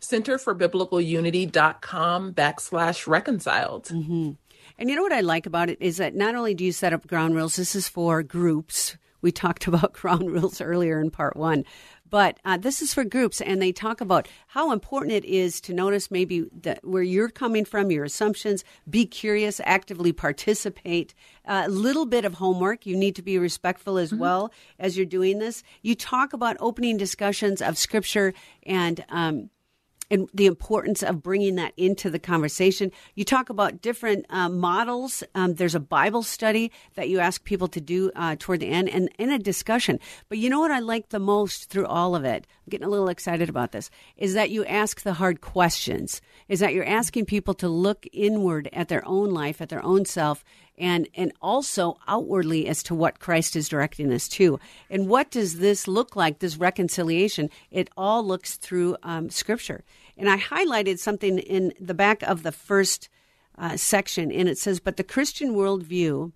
Center 0.00 0.38
for 0.38 0.54
Biblical 0.54 1.00
Unity.com 1.00 2.32
backslash 2.32 3.06
reconciled. 3.06 3.84
Mm-hmm. 3.84 4.30
And 4.78 4.90
you 4.90 4.96
know 4.96 5.02
what 5.02 5.12
I 5.12 5.20
like 5.20 5.46
about 5.46 5.68
it 5.68 5.78
is 5.80 5.98
that 5.98 6.14
not 6.14 6.34
only 6.34 6.54
do 6.54 6.64
you 6.64 6.72
set 6.72 6.92
up 6.92 7.06
ground 7.06 7.36
rules, 7.36 7.56
this 7.56 7.74
is 7.74 7.88
for 7.88 8.22
groups. 8.22 8.96
We 9.22 9.32
talked 9.32 9.66
about 9.68 9.94
ground 9.94 10.30
rules 10.30 10.60
earlier 10.60 11.00
in 11.00 11.10
part 11.10 11.36
one, 11.36 11.64
but 12.12 12.38
uh, 12.44 12.58
this 12.58 12.82
is 12.82 12.92
for 12.92 13.04
groups, 13.04 13.40
and 13.40 13.62
they 13.62 13.72
talk 13.72 14.02
about 14.02 14.28
how 14.48 14.70
important 14.70 15.12
it 15.12 15.24
is 15.24 15.62
to 15.62 15.72
notice 15.72 16.10
maybe 16.10 16.44
that 16.60 16.84
where 16.84 17.02
you're 17.02 17.30
coming 17.30 17.64
from, 17.64 17.90
your 17.90 18.04
assumptions, 18.04 18.64
be 18.90 19.06
curious, 19.06 19.62
actively 19.64 20.12
participate. 20.12 21.14
A 21.46 21.52
uh, 21.54 21.66
little 21.68 22.04
bit 22.04 22.26
of 22.26 22.34
homework. 22.34 22.84
You 22.84 22.98
need 22.98 23.16
to 23.16 23.22
be 23.22 23.38
respectful 23.38 23.96
as 23.96 24.10
mm-hmm. 24.10 24.20
well 24.20 24.52
as 24.78 24.94
you're 24.94 25.06
doing 25.06 25.38
this. 25.38 25.62
You 25.80 25.94
talk 25.94 26.34
about 26.34 26.58
opening 26.60 26.98
discussions 26.98 27.62
of 27.62 27.78
scripture 27.78 28.34
and 28.64 29.02
um, 29.08 29.48
and 30.12 30.28
the 30.34 30.46
importance 30.46 31.02
of 31.02 31.22
bringing 31.22 31.54
that 31.56 31.72
into 31.78 32.10
the 32.10 32.18
conversation. 32.18 32.92
You 33.14 33.24
talk 33.24 33.48
about 33.48 33.80
different 33.80 34.26
uh, 34.28 34.50
models. 34.50 35.24
Um, 35.34 35.54
there's 35.54 35.74
a 35.74 35.80
Bible 35.80 36.22
study 36.22 36.70
that 36.94 37.08
you 37.08 37.18
ask 37.18 37.42
people 37.44 37.66
to 37.68 37.80
do 37.80 38.12
uh, 38.14 38.36
toward 38.38 38.60
the 38.60 38.68
end 38.68 38.90
and 38.90 39.08
in 39.18 39.30
a 39.30 39.38
discussion. 39.38 39.98
But 40.28 40.36
you 40.36 40.50
know 40.50 40.60
what 40.60 40.70
I 40.70 40.80
like 40.80 41.08
the 41.08 41.18
most 41.18 41.70
through 41.70 41.86
all 41.86 42.14
of 42.14 42.24
it? 42.24 42.46
I'm 42.66 42.70
getting 42.70 42.86
a 42.86 42.90
little 42.90 43.08
excited 43.08 43.48
about 43.48 43.72
this 43.72 43.90
is 44.18 44.34
that 44.34 44.50
you 44.50 44.64
ask 44.66 45.00
the 45.00 45.14
hard 45.14 45.40
questions, 45.40 46.20
is 46.46 46.60
that 46.60 46.74
you're 46.74 46.84
asking 46.84 47.24
people 47.24 47.54
to 47.54 47.68
look 47.68 48.06
inward 48.12 48.68
at 48.72 48.88
their 48.88 49.06
own 49.08 49.30
life, 49.30 49.62
at 49.62 49.70
their 49.70 49.84
own 49.84 50.04
self, 50.04 50.44
and 50.78 51.08
and 51.14 51.32
also 51.40 51.96
outwardly 52.08 52.66
as 52.66 52.82
to 52.82 52.94
what 52.94 53.20
Christ 53.20 53.56
is 53.56 53.68
directing 53.68 54.12
us 54.12 54.28
to. 54.28 54.58
And 54.90 55.08
what 55.08 55.30
does 55.30 55.58
this 55.58 55.86
look 55.86 56.16
like? 56.16 56.38
This 56.38 56.56
reconciliation? 56.56 57.50
It 57.70 57.88
all 57.96 58.26
looks 58.26 58.56
through 58.56 58.96
um, 59.02 59.30
Scripture. 59.30 59.84
And 60.16 60.28
I 60.28 60.38
highlighted 60.38 60.98
something 60.98 61.38
in 61.38 61.72
the 61.80 61.94
back 61.94 62.22
of 62.22 62.42
the 62.42 62.52
first 62.52 63.08
uh, 63.56 63.76
section, 63.76 64.30
and 64.32 64.48
it 64.48 64.58
says, 64.58 64.80
"But 64.80 64.96
the 64.96 65.04
Christian 65.04 65.54
worldview." 65.54 66.32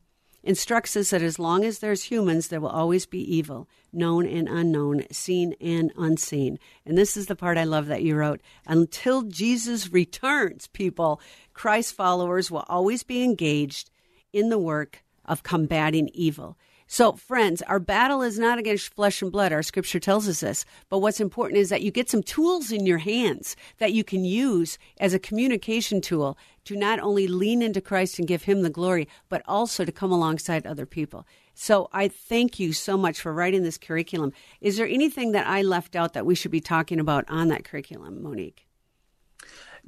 instructs 0.46 0.96
us 0.96 1.10
that 1.10 1.22
as 1.22 1.40
long 1.40 1.64
as 1.64 1.80
there's 1.80 2.04
humans, 2.04 2.48
there 2.48 2.60
will 2.60 2.68
always 2.68 3.04
be 3.04 3.18
evil, 3.36 3.68
known 3.92 4.24
and 4.26 4.48
unknown, 4.48 5.02
seen 5.10 5.54
and 5.60 5.92
unseen. 5.96 6.56
And 6.86 6.96
this 6.96 7.16
is 7.16 7.26
the 7.26 7.34
part 7.34 7.58
I 7.58 7.64
love 7.64 7.86
that 7.86 8.04
you 8.04 8.14
wrote. 8.14 8.40
Until 8.64 9.22
Jesus 9.22 9.92
returns, 9.92 10.68
people, 10.68 11.20
Christ 11.52 11.94
followers 11.94 12.48
will 12.48 12.64
always 12.68 13.02
be 13.02 13.24
engaged 13.24 13.90
in 14.32 14.48
the 14.48 14.58
work 14.58 15.02
of 15.24 15.42
combating 15.42 16.08
evil. 16.14 16.56
So, 16.88 17.12
friends, 17.14 17.62
our 17.62 17.80
battle 17.80 18.22
is 18.22 18.38
not 18.38 18.58
against 18.58 18.94
flesh 18.94 19.20
and 19.20 19.32
blood. 19.32 19.52
Our 19.52 19.64
scripture 19.64 19.98
tells 19.98 20.28
us 20.28 20.40
this. 20.40 20.64
But 20.88 21.00
what's 21.00 21.20
important 21.20 21.58
is 21.58 21.68
that 21.68 21.82
you 21.82 21.90
get 21.90 22.08
some 22.08 22.22
tools 22.22 22.70
in 22.70 22.86
your 22.86 22.98
hands 22.98 23.56
that 23.78 23.92
you 23.92 24.04
can 24.04 24.24
use 24.24 24.78
as 25.00 25.12
a 25.12 25.18
communication 25.18 26.00
tool 26.00 26.38
to 26.64 26.76
not 26.76 27.00
only 27.00 27.26
lean 27.26 27.60
into 27.60 27.80
Christ 27.80 28.20
and 28.20 28.28
give 28.28 28.44
him 28.44 28.62
the 28.62 28.70
glory, 28.70 29.08
but 29.28 29.42
also 29.46 29.84
to 29.84 29.90
come 29.90 30.12
alongside 30.12 30.64
other 30.64 30.86
people. 30.86 31.26
So, 31.54 31.88
I 31.92 32.06
thank 32.06 32.60
you 32.60 32.72
so 32.72 32.96
much 32.96 33.20
for 33.20 33.32
writing 33.32 33.64
this 33.64 33.78
curriculum. 33.78 34.32
Is 34.60 34.76
there 34.76 34.86
anything 34.86 35.32
that 35.32 35.46
I 35.48 35.62
left 35.62 35.96
out 35.96 36.12
that 36.12 36.26
we 36.26 36.36
should 36.36 36.52
be 36.52 36.60
talking 36.60 37.00
about 37.00 37.24
on 37.28 37.48
that 37.48 37.64
curriculum, 37.64 38.22
Monique? 38.22 38.64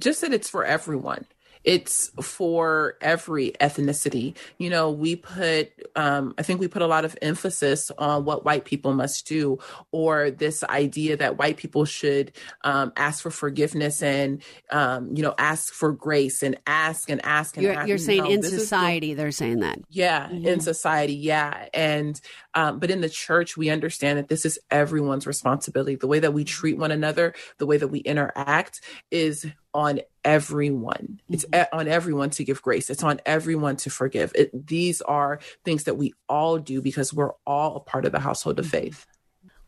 Just 0.01 0.21
that 0.21 0.33
it's 0.33 0.51
for 0.51 0.65
everyone 0.65 1.27
it's 1.69 2.09
for 2.23 2.97
every 3.03 3.53
ethnicity. 3.61 4.35
You 4.57 4.71
know, 4.71 4.91
we 4.91 5.17
put, 5.17 5.71
um, 5.97 6.35
I 6.39 6.43
think 6.43 6.61
we 6.61 6.67
put 6.69 6.81
a 6.81 6.87
lot 6.87 7.05
of 7.05 7.15
emphasis 7.21 7.91
on 7.99 8.25
what 8.25 8.43
white 8.47 8.65
people 8.65 8.95
must 8.95 9.27
do, 9.27 9.59
or 9.93 10.31
this 10.31 10.65
idea 10.65 11.19
that 11.19 11.37
white 11.37 11.59
people 11.59 11.85
should 11.85 12.33
um, 12.65 12.91
ask 12.97 13.23
for 13.23 13.31
forgiveness 13.31 14.03
and, 14.03 14.43
um, 14.71 15.15
you 15.15 15.23
know, 15.23 15.35
ask 15.37 15.75
for 15.75 15.93
grace 15.93 16.43
and 16.43 16.57
ask 16.67 17.11
and 17.11 17.21
ask 17.23 17.59
and 17.59 17.65
You're, 17.65 17.75
ask. 17.75 17.87
you're 17.89 17.99
saying 17.99 18.25
No, 18.25 18.31
in 18.31 18.39
is 18.43 18.51
the- 18.51 18.59
society 18.61 19.13
they're 19.13 19.31
saying 19.31 19.61
that. 19.61 19.79
yeah, 19.91 20.29
Mm-hmm. 20.29 20.47
in 20.47 20.61
society, 20.61 21.15
yeah. 21.15 21.69
And 21.75 22.19
um, 22.55 22.79
but 22.81 22.91
in 22.91 23.03
the 23.03 23.11
church, 23.11 23.57
we 23.59 23.69
understand 23.69 24.19
that 24.19 24.29
this 24.29 24.47
is 24.47 24.59
everyone's 24.71 25.27
responsibility. 25.27 25.97
The 25.97 26.07
way 26.09 26.19
that 26.21 26.33
we 26.33 26.45
treat 26.45 26.79
one 26.79 26.91
another, 26.91 27.35
the 27.59 27.67
way 27.67 27.77
that 27.77 27.89
we 27.89 27.99
interact 28.01 28.81
is 29.11 29.47
on 29.79 30.01
everyone. 30.25 31.21
It's 31.31 31.45
Mm-hmm. 31.45 31.79
on 31.79 31.87
everyone 31.87 32.31
to 32.31 32.45
give 32.45 32.61
grace. 32.63 32.91
It's 32.91 33.05
on 33.05 33.21
everyone 33.25 33.77
to 33.77 33.91
forgive. 33.91 34.33
It, 34.35 34.67
these 34.67 35.01
are 35.03 35.39
things 35.65 35.85
that 35.85 35.95
we 35.97 36.13
all 36.29 36.59
do 36.59 36.83
because 36.83 37.15
we're 37.15 37.33
all 37.47 37.77
a 37.77 37.81
part 37.81 38.05
of 38.05 38.11
the 38.13 38.19
household 38.19 38.59
of 38.59 38.65
Mm-hmm. 38.67 38.71
faith. 38.71 39.07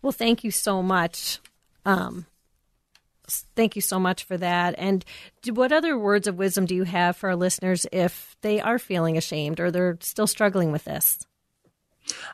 Well, 0.03 0.13
thank 0.13 0.43
you 0.43 0.51
so 0.51 0.83
much. 0.83 1.39
Um, 1.85 2.27
thank 3.55 3.77
you 3.77 3.83
so 3.83 4.01
much 4.01 4.25
for 4.25 4.37
that. 4.39 4.75
And 4.79 5.05
do, 5.43 5.53
what 5.55 5.71
other 5.73 5.97
words 5.97 6.27
of 6.27 6.37
wisdom 6.39 6.67
do 6.67 6.75
you 6.75 6.85
have 6.85 7.17
for 7.17 7.29
our 7.29 7.37
listeners 7.37 7.87
if 7.93 8.35
they 8.41 8.61
are 8.61 8.79
feeling 8.79 9.17
ashamed 9.17 9.61
or 9.61 9.71
they're 9.71 9.99
still 10.01 10.27
struggling 10.27 10.73
with 10.73 10.85
this? 10.85 11.19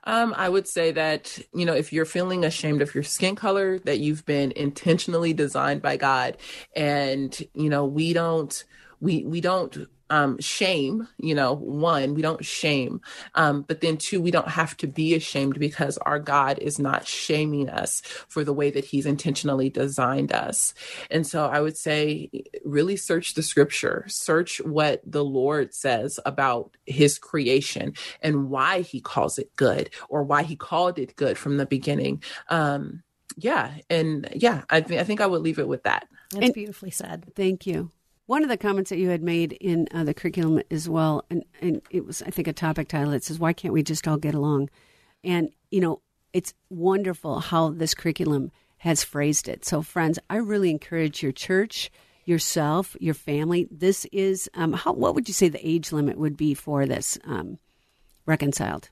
Um, 0.05 0.35
I 0.37 0.49
would 0.49 0.67
say 0.69 0.93
that, 0.93 1.39
you 1.55 1.65
know, 1.65 1.75
if 1.75 1.93
you're 1.93 2.05
feeling 2.05 2.45
ashamed 2.45 2.83
of 2.83 2.95
your 2.95 3.05
skin 3.05 3.37
color, 3.37 3.79
that 3.81 3.99
you've 3.99 4.25
been 4.25 4.53
intentionally 4.53 5.33
designed 5.33 5.83
by 5.83 5.97
God. 5.97 6.37
And, 6.75 7.37
you 7.55 7.69
know, 7.69 7.85
we 7.85 8.13
don't, 8.13 8.65
we, 9.01 9.25
we 9.25 9.41
don't, 9.41 9.89
um, 10.11 10.39
shame, 10.39 11.09
you 11.19 11.35
know, 11.35 11.55
one, 11.55 12.15
we 12.15 12.23
don't 12.23 12.45
shame. 12.45 13.01
Um, 13.35 13.63
but 13.63 13.81
then 13.81 13.97
two, 13.97 14.21
we 14.21 14.31
don't 14.31 14.49
have 14.49 14.77
to 14.79 14.87
be 14.87 15.15
ashamed 15.15 15.59
because 15.59 15.99
our 15.99 16.19
God 16.19 16.59
is 16.59 16.79
not 16.79 17.07
shaming 17.07 17.69
us 17.69 18.03
for 18.29 18.45
the 18.45 18.53
way 18.53 18.71
that 18.71 18.85
he's 18.85 19.07
intentionally 19.07 19.71
designed 19.71 20.33
us. 20.33 20.75
And 21.11 21.27
so 21.27 21.47
I 21.47 21.61
would 21.61 21.77
say, 21.77 22.31
really 22.65 22.97
search 22.97 23.35
the 23.35 23.43
scripture, 23.43 24.05
search 24.09 24.59
what 24.59 25.01
the 25.05 25.25
Lord 25.25 25.75
says 25.75 26.21
about 26.25 26.77
his 26.87 27.19
creation 27.19 27.95
and 28.23 28.49
why 28.49 28.83
he 28.83 29.01
calls 29.01 29.39
it 29.39 29.55
good 29.57 29.91
or 30.09 30.23
why 30.23 30.43
he 30.45 30.57
called 30.57 30.99
it 30.99 31.17
good 31.17 31.37
from 31.37 31.57
the 31.57 31.67
beginning. 31.67 32.23
Um, 32.49 33.03
yeah. 33.37 33.75
And 33.91 34.29
yeah, 34.35 34.63
I, 34.71 34.81
th- 34.81 35.01
I 35.01 35.05
think 35.05 35.21
I 35.21 35.27
would 35.27 35.43
leave 35.43 35.59
it 35.59 35.69
with 35.69 35.83
that. 35.83 36.07
That's 36.31 36.47
And- 36.47 36.55
beautifully 36.55 36.91
said. 36.91 37.33
Thank 37.35 37.67
you. 37.67 37.91
One 38.27 38.43
of 38.43 38.49
the 38.49 38.57
comments 38.57 38.91
that 38.91 38.99
you 38.99 39.09
had 39.11 39.23
made 39.23 39.53
in 39.53 39.87
uh, 39.93 40.03
the 40.03 40.15
curriculum 40.15 40.61
as 40.71 40.89
well, 40.89 41.25
and, 41.31 41.45
and 41.61 41.81
it 41.91 42.05
was, 42.05 42.23
I 42.23 42.31
think, 42.31 42.49
a 42.49 42.53
topic 42.53 42.89
title. 42.89 43.13
It 43.13 43.23
says, 43.23 43.39
"Why 43.39 43.53
can't 43.53 43.73
we 43.73 43.83
just 43.83 44.07
all 44.09 44.17
get 44.17 44.35
along?" 44.35 44.69
And 45.23 45.51
you 45.71 45.81
know, 45.81 46.03
it's 46.33 46.53
wonderful 46.69 47.41
how 47.41 47.71
this 47.71 47.95
curriculum 47.95 48.51
has 48.79 49.05
phrased 49.05 49.49
it. 49.49 49.65
So, 49.65 49.81
friends, 49.81 50.19
I 50.29 50.37
really 50.37 50.71
encourage 50.71 51.23
your 51.23 51.33
church, 51.33 51.91
yourself, 52.25 52.97
your 53.01 53.15
family. 53.15 53.69
This 53.71 54.07
is 54.13 54.51
um, 54.55 54.73
how. 54.73 54.93
What 54.93 55.15
would 55.15 55.29
you 55.29 55.35
say 55.35 55.49
the 55.49 55.67
age 55.67 55.93
limit 55.93 56.19
would 56.19 56.37
be 56.37 56.55
for 56.55 56.85
this 56.85 57.19
um, 57.25 57.59
reconciled? 58.27 58.91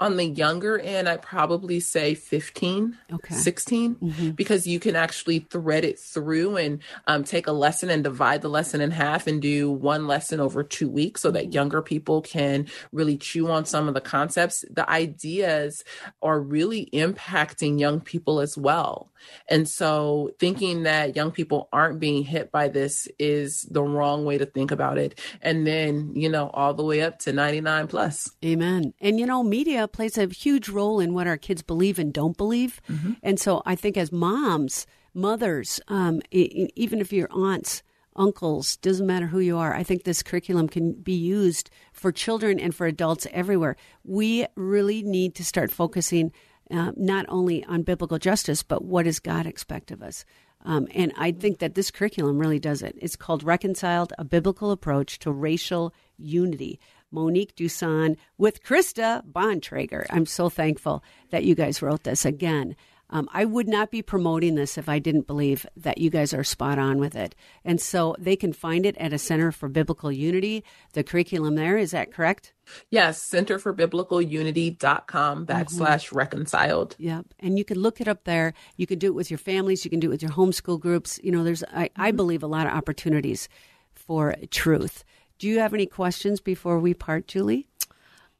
On 0.00 0.16
the 0.16 0.24
younger 0.24 0.78
end, 0.78 1.08
I 1.08 1.18
probably 1.18 1.78
say 1.78 2.14
15, 2.14 2.96
Okay. 3.12 3.34
16, 3.34 4.32
because 4.34 4.66
you 4.66 4.80
can 4.80 4.96
actually 4.96 5.40
thread 5.40 5.84
it 5.84 5.98
through 5.98 6.56
and 6.56 6.80
um, 7.06 7.22
take 7.22 7.46
a 7.46 7.52
lesson 7.52 7.90
and 7.90 8.02
divide 8.02 8.40
the 8.40 8.48
lesson 8.48 8.80
in 8.80 8.90
half 8.92 9.26
and 9.26 9.42
do 9.42 9.70
one 9.70 10.06
lesson 10.06 10.40
over 10.40 10.62
two 10.62 10.88
weeks 10.88 11.20
so 11.20 11.30
that 11.32 11.52
younger 11.52 11.82
people 11.82 12.22
can 12.22 12.66
really 12.92 13.18
chew 13.18 13.50
on 13.50 13.66
some 13.66 13.88
of 13.88 13.94
the 13.94 14.00
concepts. 14.00 14.64
The 14.70 14.88
ideas 14.88 15.84
are 16.22 16.40
really 16.40 16.88
impacting 16.94 17.78
young 17.78 18.00
people 18.00 18.40
as 18.40 18.56
well. 18.56 19.12
And 19.48 19.68
so 19.68 20.30
thinking 20.38 20.84
that 20.84 21.14
young 21.14 21.30
people 21.30 21.68
aren't 21.74 22.00
being 22.00 22.24
hit 22.24 22.50
by 22.50 22.68
this 22.68 23.06
is 23.18 23.66
the 23.70 23.82
wrong 23.82 24.24
way 24.24 24.38
to 24.38 24.46
think 24.46 24.70
about 24.70 24.96
it. 24.96 25.18
And 25.42 25.66
then, 25.66 26.12
you 26.14 26.30
know, 26.30 26.48
all 26.54 26.72
the 26.72 26.84
way 26.84 27.02
up 27.02 27.18
to 27.20 27.32
99 27.34 27.86
plus. 27.88 28.30
Amen. 28.42 28.94
And 28.98 29.20
you 29.20 29.26
know, 29.26 29.42
media 29.42 29.88
plays 29.92 30.18
a 30.18 30.26
huge 30.26 30.68
role 30.68 31.00
in 31.00 31.14
what 31.14 31.26
our 31.26 31.36
kids 31.36 31.62
believe 31.62 31.98
and 31.98 32.12
don't 32.12 32.36
believe. 32.36 32.80
And 33.22 33.38
so 33.38 33.62
I 33.66 33.74
think 33.74 33.96
as 33.96 34.12
moms, 34.12 34.86
mothers, 35.14 35.80
um, 35.88 36.20
e- 36.30 36.68
even 36.76 37.00
if 37.00 37.12
you're 37.12 37.32
aunts, 37.32 37.82
uncles, 38.16 38.76
doesn't 38.78 39.06
matter 39.06 39.26
who 39.28 39.38
you 39.38 39.56
are, 39.56 39.74
I 39.74 39.82
think 39.82 40.02
this 40.04 40.22
curriculum 40.22 40.68
can 40.68 40.92
be 40.92 41.14
used 41.14 41.70
for 41.92 42.12
children 42.12 42.58
and 42.60 42.74
for 42.74 42.86
adults 42.86 43.26
everywhere. 43.32 43.76
We 44.04 44.46
really 44.56 45.02
need 45.02 45.34
to 45.36 45.44
start 45.44 45.70
focusing 45.70 46.32
uh, 46.70 46.92
not 46.96 47.26
only 47.28 47.64
on 47.64 47.82
biblical 47.82 48.18
justice, 48.18 48.62
but 48.62 48.84
what 48.84 49.04
does 49.04 49.20
God 49.20 49.46
expect 49.46 49.90
of 49.90 50.02
us? 50.02 50.24
Um, 50.64 50.88
and 50.94 51.12
I 51.16 51.32
think 51.32 51.58
that 51.60 51.74
this 51.74 51.90
curriculum 51.90 52.38
really 52.38 52.58
does 52.58 52.82
it. 52.82 52.94
It's 53.00 53.16
called 53.16 53.42
Reconciled, 53.42 54.12
a 54.18 54.24
biblical 54.24 54.70
approach 54.70 55.18
to 55.20 55.32
racial 55.32 55.94
unity. 56.18 56.78
Monique 57.10 57.54
Duson 57.54 58.16
with 58.38 58.62
Krista 58.62 59.22
Bontrager. 59.24 60.06
I'm 60.10 60.26
so 60.26 60.48
thankful 60.48 61.02
that 61.30 61.44
you 61.44 61.54
guys 61.54 61.82
wrote 61.82 62.04
this 62.04 62.24
again. 62.24 62.76
Um, 63.12 63.28
I 63.32 63.44
would 63.44 63.68
not 63.68 63.90
be 63.90 64.02
promoting 64.02 64.54
this 64.54 64.78
if 64.78 64.88
I 64.88 65.00
didn't 65.00 65.26
believe 65.26 65.66
that 65.76 65.98
you 65.98 66.10
guys 66.10 66.32
are 66.32 66.44
spot 66.44 66.78
on 66.78 66.98
with 66.98 67.16
it. 67.16 67.34
And 67.64 67.80
so 67.80 68.14
they 68.18 68.36
can 68.36 68.52
find 68.52 68.86
it 68.86 68.96
at 68.98 69.12
a 69.12 69.18
Center 69.18 69.50
for 69.50 69.68
Biblical 69.68 70.12
Unity. 70.12 70.62
The 70.92 71.02
curriculum 71.02 71.56
there, 71.56 71.76
is 71.76 71.90
that 71.90 72.12
correct? 72.12 72.52
Yes, 72.88 73.20
Center 73.20 73.58
for 73.58 73.72
Biblical 73.72 74.22
Unity.com 74.22 75.44
backslash 75.44 76.14
reconciled. 76.14 76.94
Yep. 76.98 77.26
And 77.40 77.58
you 77.58 77.64
can 77.64 77.80
look 77.80 78.00
it 78.00 78.06
up 78.06 78.24
there. 78.24 78.54
You 78.76 78.86
can 78.86 79.00
do 79.00 79.08
it 79.08 79.14
with 79.14 79.28
your 79.28 79.38
families. 79.38 79.84
You 79.84 79.90
can 79.90 79.98
do 79.98 80.06
it 80.06 80.10
with 80.10 80.22
your 80.22 80.30
homeschool 80.30 80.78
groups. 80.78 81.18
You 81.24 81.32
know, 81.32 81.42
there's, 81.42 81.64
I, 81.64 81.90
I 81.96 82.12
believe, 82.12 82.44
a 82.44 82.46
lot 82.46 82.68
of 82.68 82.72
opportunities 82.72 83.48
for 83.92 84.36
truth. 84.50 85.04
Do 85.40 85.48
you 85.48 85.60
have 85.60 85.72
any 85.72 85.86
questions 85.86 86.38
before 86.38 86.78
we 86.78 86.92
part, 86.92 87.26
Julie? 87.26 87.66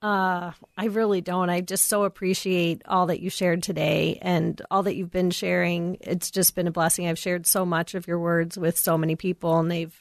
Uh, 0.02 0.52
I 0.76 0.84
really 0.84 1.22
don't. 1.22 1.48
I 1.48 1.62
just 1.62 1.88
so 1.88 2.04
appreciate 2.04 2.82
all 2.86 3.06
that 3.06 3.20
you 3.20 3.30
shared 3.30 3.62
today 3.62 4.18
and 4.20 4.60
all 4.70 4.82
that 4.82 4.96
you've 4.96 5.10
been 5.10 5.30
sharing. 5.30 5.96
It's 6.02 6.30
just 6.30 6.54
been 6.54 6.66
a 6.66 6.70
blessing. 6.70 7.08
I've 7.08 7.18
shared 7.18 7.46
so 7.46 7.64
much 7.64 7.94
of 7.94 8.06
your 8.06 8.18
words 8.18 8.58
with 8.58 8.78
so 8.78 8.98
many 8.98 9.16
people, 9.16 9.58
and 9.58 9.70
they've 9.70 9.98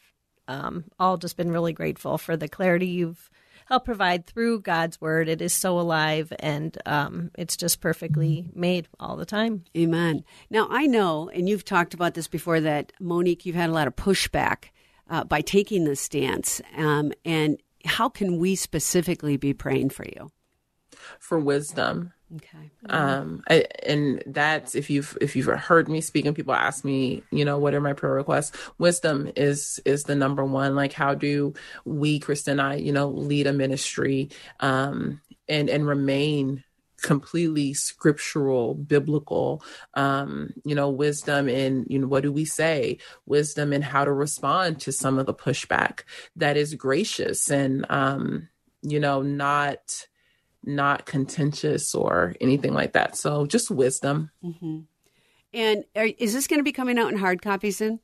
um, 0.49 0.83
all 0.99 1.15
just 1.15 1.38
been 1.38 1.53
really 1.53 1.71
grateful 1.71 2.17
for 2.17 2.35
the 2.35 2.49
clarity 2.49 2.88
you've 2.88 3.29
helped 3.67 3.85
provide 3.85 4.25
through 4.25 4.59
God's 4.59 4.99
word. 4.99 5.29
It 5.29 5.41
is 5.41 5.53
so 5.53 5.79
alive, 5.79 6.33
and 6.39 6.77
um, 6.85 7.31
it's 7.38 7.55
just 7.55 7.79
perfectly 7.79 8.49
made 8.53 8.89
all 8.99 9.15
the 9.15 9.25
time. 9.25 9.63
Amen. 9.77 10.25
Now, 10.49 10.67
I 10.69 10.85
know, 10.85 11.29
and 11.29 11.47
you've 11.47 11.63
talked 11.63 11.93
about 11.93 12.13
this 12.13 12.27
before, 12.27 12.59
that 12.59 12.91
Monique, 12.99 13.45
you've 13.45 13.55
had 13.55 13.69
a 13.69 13.73
lot 13.73 13.88
of 13.88 13.95
pushback 13.95 14.71
uh, 15.10 15.24
by 15.24 15.41
taking 15.41 15.84
this 15.84 16.02
stance. 16.02 16.62
Um, 16.78 17.12
and 17.26 17.62
how 17.86 18.10
can 18.10 18.38
we 18.38 18.56
specifically 18.56 19.38
be 19.38 19.54
praying 19.54 19.89
for 19.89 20.06
you? 20.06 20.32
for 21.19 21.39
wisdom. 21.39 22.13
Okay. 22.36 22.69
Um, 22.88 23.41
I, 23.50 23.65
and 23.84 24.22
that's 24.28 24.76
if 24.76 24.89
you've 24.89 25.17
if 25.19 25.36
you've 25.36 25.48
heard 25.48 25.89
me 25.89 26.00
speak 26.00 26.26
and 26.26 26.36
people 26.36 26.54
ask 26.54 26.86
me, 26.86 27.24
you 27.32 27.43
know, 27.43 27.58
what 27.58 27.74
are 27.74 27.82
my 27.82 27.93
prayer 27.93 28.13
requests? 28.13 28.56
Wisdom 28.78 29.32
is 29.36 29.80
is 29.84 30.04
the 30.04 30.15
number 30.15 30.45
one. 30.45 30.76
Like, 30.76 30.93
how 30.93 31.15
do 31.15 31.54
we, 31.86 32.19
Kristen 32.19 32.60
and 32.60 32.62
I, 32.62 32.76
you 32.76 32.91
know, 32.91 33.10
lead 33.10 33.48
a 33.48 33.54
ministry 33.54 34.30
um, 34.60 35.22
and 35.48 35.69
and 35.69 35.88
remain 35.88 36.63
completely 37.01 37.73
scriptural 37.73 38.75
biblical 38.75 39.63
um 39.93 40.53
you 40.65 40.75
know 40.75 40.89
wisdom 40.89 41.49
in 41.49 41.85
you 41.89 41.99
know 41.99 42.07
what 42.07 42.23
do 42.23 42.31
we 42.31 42.45
say? 42.45 42.97
Wisdom 43.25 43.73
in 43.73 43.81
how 43.81 44.05
to 44.05 44.12
respond 44.12 44.79
to 44.81 44.91
some 44.91 45.17
of 45.19 45.25
the 45.25 45.33
pushback 45.33 46.01
that 46.35 46.57
is 46.57 46.75
gracious 46.75 47.49
and 47.49 47.85
um 47.89 48.47
you 48.81 48.99
know 48.99 49.21
not 49.21 50.07
not 50.63 51.05
contentious 51.05 51.95
or 51.95 52.35
anything 52.41 52.73
like 52.73 52.93
that. 52.93 53.15
So 53.15 53.45
just 53.45 53.71
wisdom. 53.71 54.29
And 55.53 55.85
are, 55.95 56.09
is 56.17 56.33
this 56.33 56.47
going 56.47 56.59
to 56.59 56.63
be 56.63 56.73
coming 56.73 56.99
out 56.99 57.12
in 57.12 57.17
hard 57.17 57.41
copy 57.41 57.71
soon? 57.71 57.99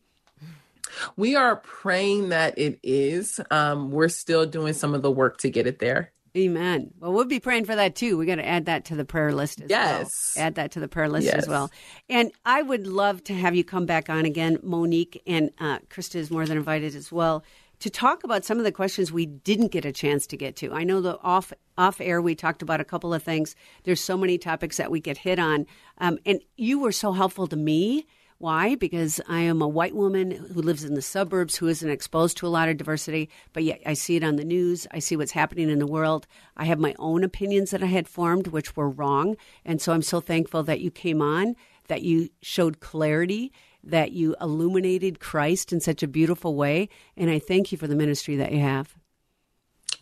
we 1.18 1.36
are 1.36 1.58
praying 1.58 2.30
that 2.30 2.58
it 2.58 2.80
is. 2.84 3.40
Um 3.52 3.92
we're 3.92 4.08
still 4.08 4.46
doing 4.46 4.74
some 4.74 4.94
of 4.94 5.02
the 5.02 5.12
work 5.12 5.38
to 5.40 5.50
get 5.50 5.68
it 5.68 5.80
there 5.80 6.12
Amen. 6.36 6.92
Well, 7.00 7.14
we'll 7.14 7.26
be 7.26 7.40
praying 7.40 7.66
for 7.66 7.76
that 7.76 7.96
too. 7.96 8.18
We 8.18 8.26
got 8.26 8.36
to 8.36 8.46
add 8.48 8.66
that 8.66 8.86
to 8.86 8.96
the 8.96 9.06
prayer 9.06 9.34
list 9.34 9.62
as 9.62 9.70
Yes. 9.70 10.34
well. 10.36 10.46
Add 10.46 10.56
that 10.56 10.72
to 10.72 10.80
the 10.82 10.88
prayer 10.88 11.08
list 11.08 11.28
as 11.28 11.34
Yes. 11.44 11.48
well. 11.48 11.72
And 12.10 12.32
I 12.46 12.62
would 12.62 12.88
love 12.88 13.24
to 13.26 13.34
have 13.34 13.56
you 13.56 13.64
come 13.64 13.86
back 13.86 14.10
on 14.10 14.26
again, 14.26 14.60
Monique, 14.62 15.22
and 15.26 15.52
uh, 15.60 15.80
Krista 15.90 16.16
is 16.16 16.30
more 16.30 16.46
than 16.46 16.58
invited 16.58 16.94
as 16.96 17.12
well, 17.12 17.44
to 17.80 17.90
talk 17.90 18.24
about 18.24 18.44
some 18.46 18.58
of 18.58 18.64
the 18.64 18.72
questions 18.72 19.12
we 19.12 19.26
didn't 19.26 19.72
get 19.72 19.86
a 19.86 19.92
chance 19.92 20.26
to 20.28 20.38
get 20.38 20.56
to. 20.58 20.74
I 20.74 20.84
know 20.84 21.02
the 21.02 21.20
off 21.22 21.54
off 21.78 22.00
air 22.00 22.22
we 22.22 22.36
talked 22.36 22.62
about 22.62 22.80
a 22.80 22.86
couple 22.86 23.14
of 23.14 23.22
things. 23.24 23.56
There's 23.84 24.00
so 24.02 24.18
many 24.18 24.38
topics 24.38 24.78
that 24.78 24.90
we 24.92 25.00
get 25.02 25.18
hit 25.18 25.40
on, 25.40 25.66
um, 26.00 26.18
and 26.26 26.40
you 26.58 26.80
were 26.80 26.94
so 26.94 27.12
helpful 27.12 27.48
to 27.48 27.56
me 27.58 28.06
Why? 28.38 28.76
Because 28.76 29.22
I 29.30 29.42
am 29.42 29.62
a 29.62 29.68
white 29.68 29.96
woman 29.96 30.32
who 30.32 30.62
lives 30.62 30.84
in 30.84 30.94
the 30.94 31.02
suburbs, 31.02 31.56
who 31.56 31.68
isn't 31.68 31.90
exposed 31.90 32.36
to 32.38 32.48
a 32.48 32.50
lot 32.50 32.68
of 32.68 32.78
diversity, 32.78 33.30
but 33.54 33.64
yet 33.64 33.82
I 33.86 33.94
see 33.94 34.18
it 34.18 34.24
on 34.26 34.36
the 34.36 34.44
news. 34.44 34.88
I 34.92 35.00
see 35.00 35.16
what's 35.16 35.32
happening 35.32 35.70
in 35.70 35.80
the 35.80 35.88
world. 35.88 36.28
I 36.58 36.66
have 36.66 36.78
my 36.78 36.94
own 37.00 37.24
opinions 37.24 37.72
that 37.72 37.82
I 37.82 37.88
had 37.88 38.10
formed, 38.10 38.48
which 38.48 38.76
were 38.76 38.90
wrong. 38.90 39.38
And 39.64 39.82
so 39.82 39.94
I'm 39.94 40.02
so 40.02 40.20
thankful 40.20 40.64
that 40.64 40.82
you 40.82 40.92
came 40.92 41.22
on, 41.22 41.56
that 41.88 42.02
you 42.02 42.30
showed 42.42 42.82
clarity, 42.82 43.54
that 43.84 44.12
you 44.12 44.36
illuminated 44.42 45.20
Christ 45.22 45.72
in 45.72 45.80
such 45.80 46.04
a 46.04 46.08
beautiful 46.08 46.56
way. 46.56 46.90
And 47.16 47.30
I 47.30 47.40
thank 47.40 47.72
you 47.72 47.78
for 47.78 47.88
the 47.88 47.96
ministry 47.96 48.36
that 48.36 48.52
you 48.52 48.60
have. 48.60 48.96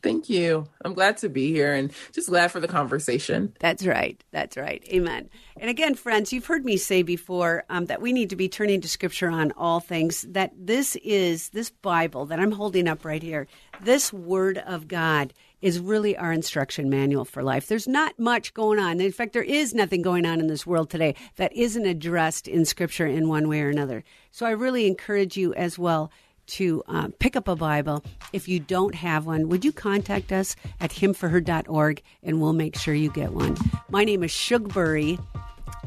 Thank 0.03 0.29
you. 0.29 0.67
I'm 0.83 0.93
glad 0.93 1.15
to 1.17 1.29
be 1.29 1.53
here 1.53 1.73
and 1.73 1.89
just 2.11 2.27
glad 2.27 2.51
for 2.51 2.59
the 2.59 2.67
conversation. 2.67 3.55
That's 3.59 3.85
right. 3.85 4.21
That's 4.31 4.57
right. 4.57 4.83
Amen. 4.89 5.29
And 5.57 5.69
again, 5.69 5.95
friends, 5.95 6.33
you've 6.33 6.45
heard 6.45 6.65
me 6.65 6.75
say 6.75 7.03
before 7.03 7.63
um, 7.69 7.85
that 7.85 8.01
we 8.01 8.11
need 8.11 8.29
to 8.31 8.35
be 8.35 8.49
turning 8.49 8.81
to 8.81 8.89
Scripture 8.89 9.29
on 9.29 9.53
all 9.53 9.79
things. 9.79 10.23
That 10.23 10.51
this 10.57 10.97
is 10.97 11.49
this 11.49 11.69
Bible 11.69 12.25
that 12.25 12.39
I'm 12.39 12.51
holding 12.51 12.89
up 12.89 13.05
right 13.05 13.23
here. 13.23 13.47
This 13.81 14.11
Word 14.11 14.57
of 14.57 14.89
God 14.89 15.33
is 15.61 15.79
really 15.79 16.17
our 16.17 16.33
instruction 16.33 16.89
manual 16.89 17.23
for 17.23 17.41
life. 17.41 17.67
There's 17.67 17.87
not 17.87 18.19
much 18.19 18.53
going 18.53 18.79
on. 18.79 18.99
In 18.99 19.13
fact, 19.13 19.31
there 19.31 19.41
is 19.41 19.73
nothing 19.73 20.01
going 20.01 20.25
on 20.25 20.41
in 20.41 20.47
this 20.47 20.67
world 20.67 20.89
today 20.89 21.15
that 21.37 21.53
isn't 21.53 21.85
addressed 21.85 22.49
in 22.49 22.65
Scripture 22.65 23.07
in 23.07 23.29
one 23.29 23.47
way 23.47 23.61
or 23.61 23.69
another. 23.69 24.03
So 24.31 24.45
I 24.45 24.51
really 24.51 24.85
encourage 24.85 25.37
you 25.37 25.53
as 25.53 25.79
well 25.79 26.11
to 26.47 26.83
uh, 26.87 27.09
pick 27.19 27.35
up 27.35 27.47
a 27.47 27.55
Bible. 27.55 28.03
If 28.31 28.47
you 28.47 28.59
don't 28.59 28.95
have 28.95 29.25
one, 29.25 29.49
would 29.49 29.63
you 29.63 29.71
contact 29.71 30.31
us 30.31 30.55
at 30.79 30.91
himforher.org 30.91 32.01
and 32.23 32.41
we'll 32.41 32.53
make 32.53 32.77
sure 32.77 32.93
you 32.93 33.09
get 33.11 33.33
one. 33.33 33.55
My 33.89 34.03
name 34.03 34.23
is 34.23 34.31
Shugbury, 34.31 35.23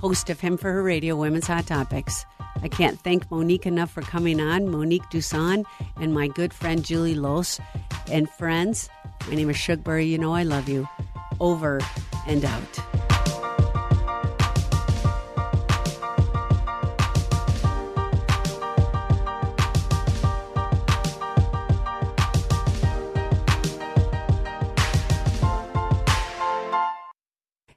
host 0.00 0.30
of 0.30 0.40
Him 0.40 0.56
for 0.56 0.72
Her 0.72 0.82
Radio 0.82 1.16
Women's 1.16 1.46
Hot 1.46 1.66
Topics. 1.66 2.24
I 2.62 2.68
can't 2.68 2.98
thank 3.00 3.30
Monique 3.30 3.66
enough 3.66 3.90
for 3.90 4.02
coming 4.02 4.40
on, 4.40 4.70
Monique 4.70 5.08
Duson, 5.10 5.64
and 5.96 6.14
my 6.14 6.28
good 6.28 6.54
friend 6.54 6.84
Julie 6.84 7.14
Los. 7.14 7.60
And 8.10 8.30
friends, 8.30 8.88
my 9.28 9.34
name 9.34 9.50
is 9.50 9.56
Shugbury. 9.56 10.08
You 10.08 10.18
know 10.18 10.34
I 10.34 10.42
love 10.42 10.68
you. 10.68 10.88
Over 11.38 11.80
and 12.26 12.44
out. 12.44 13.15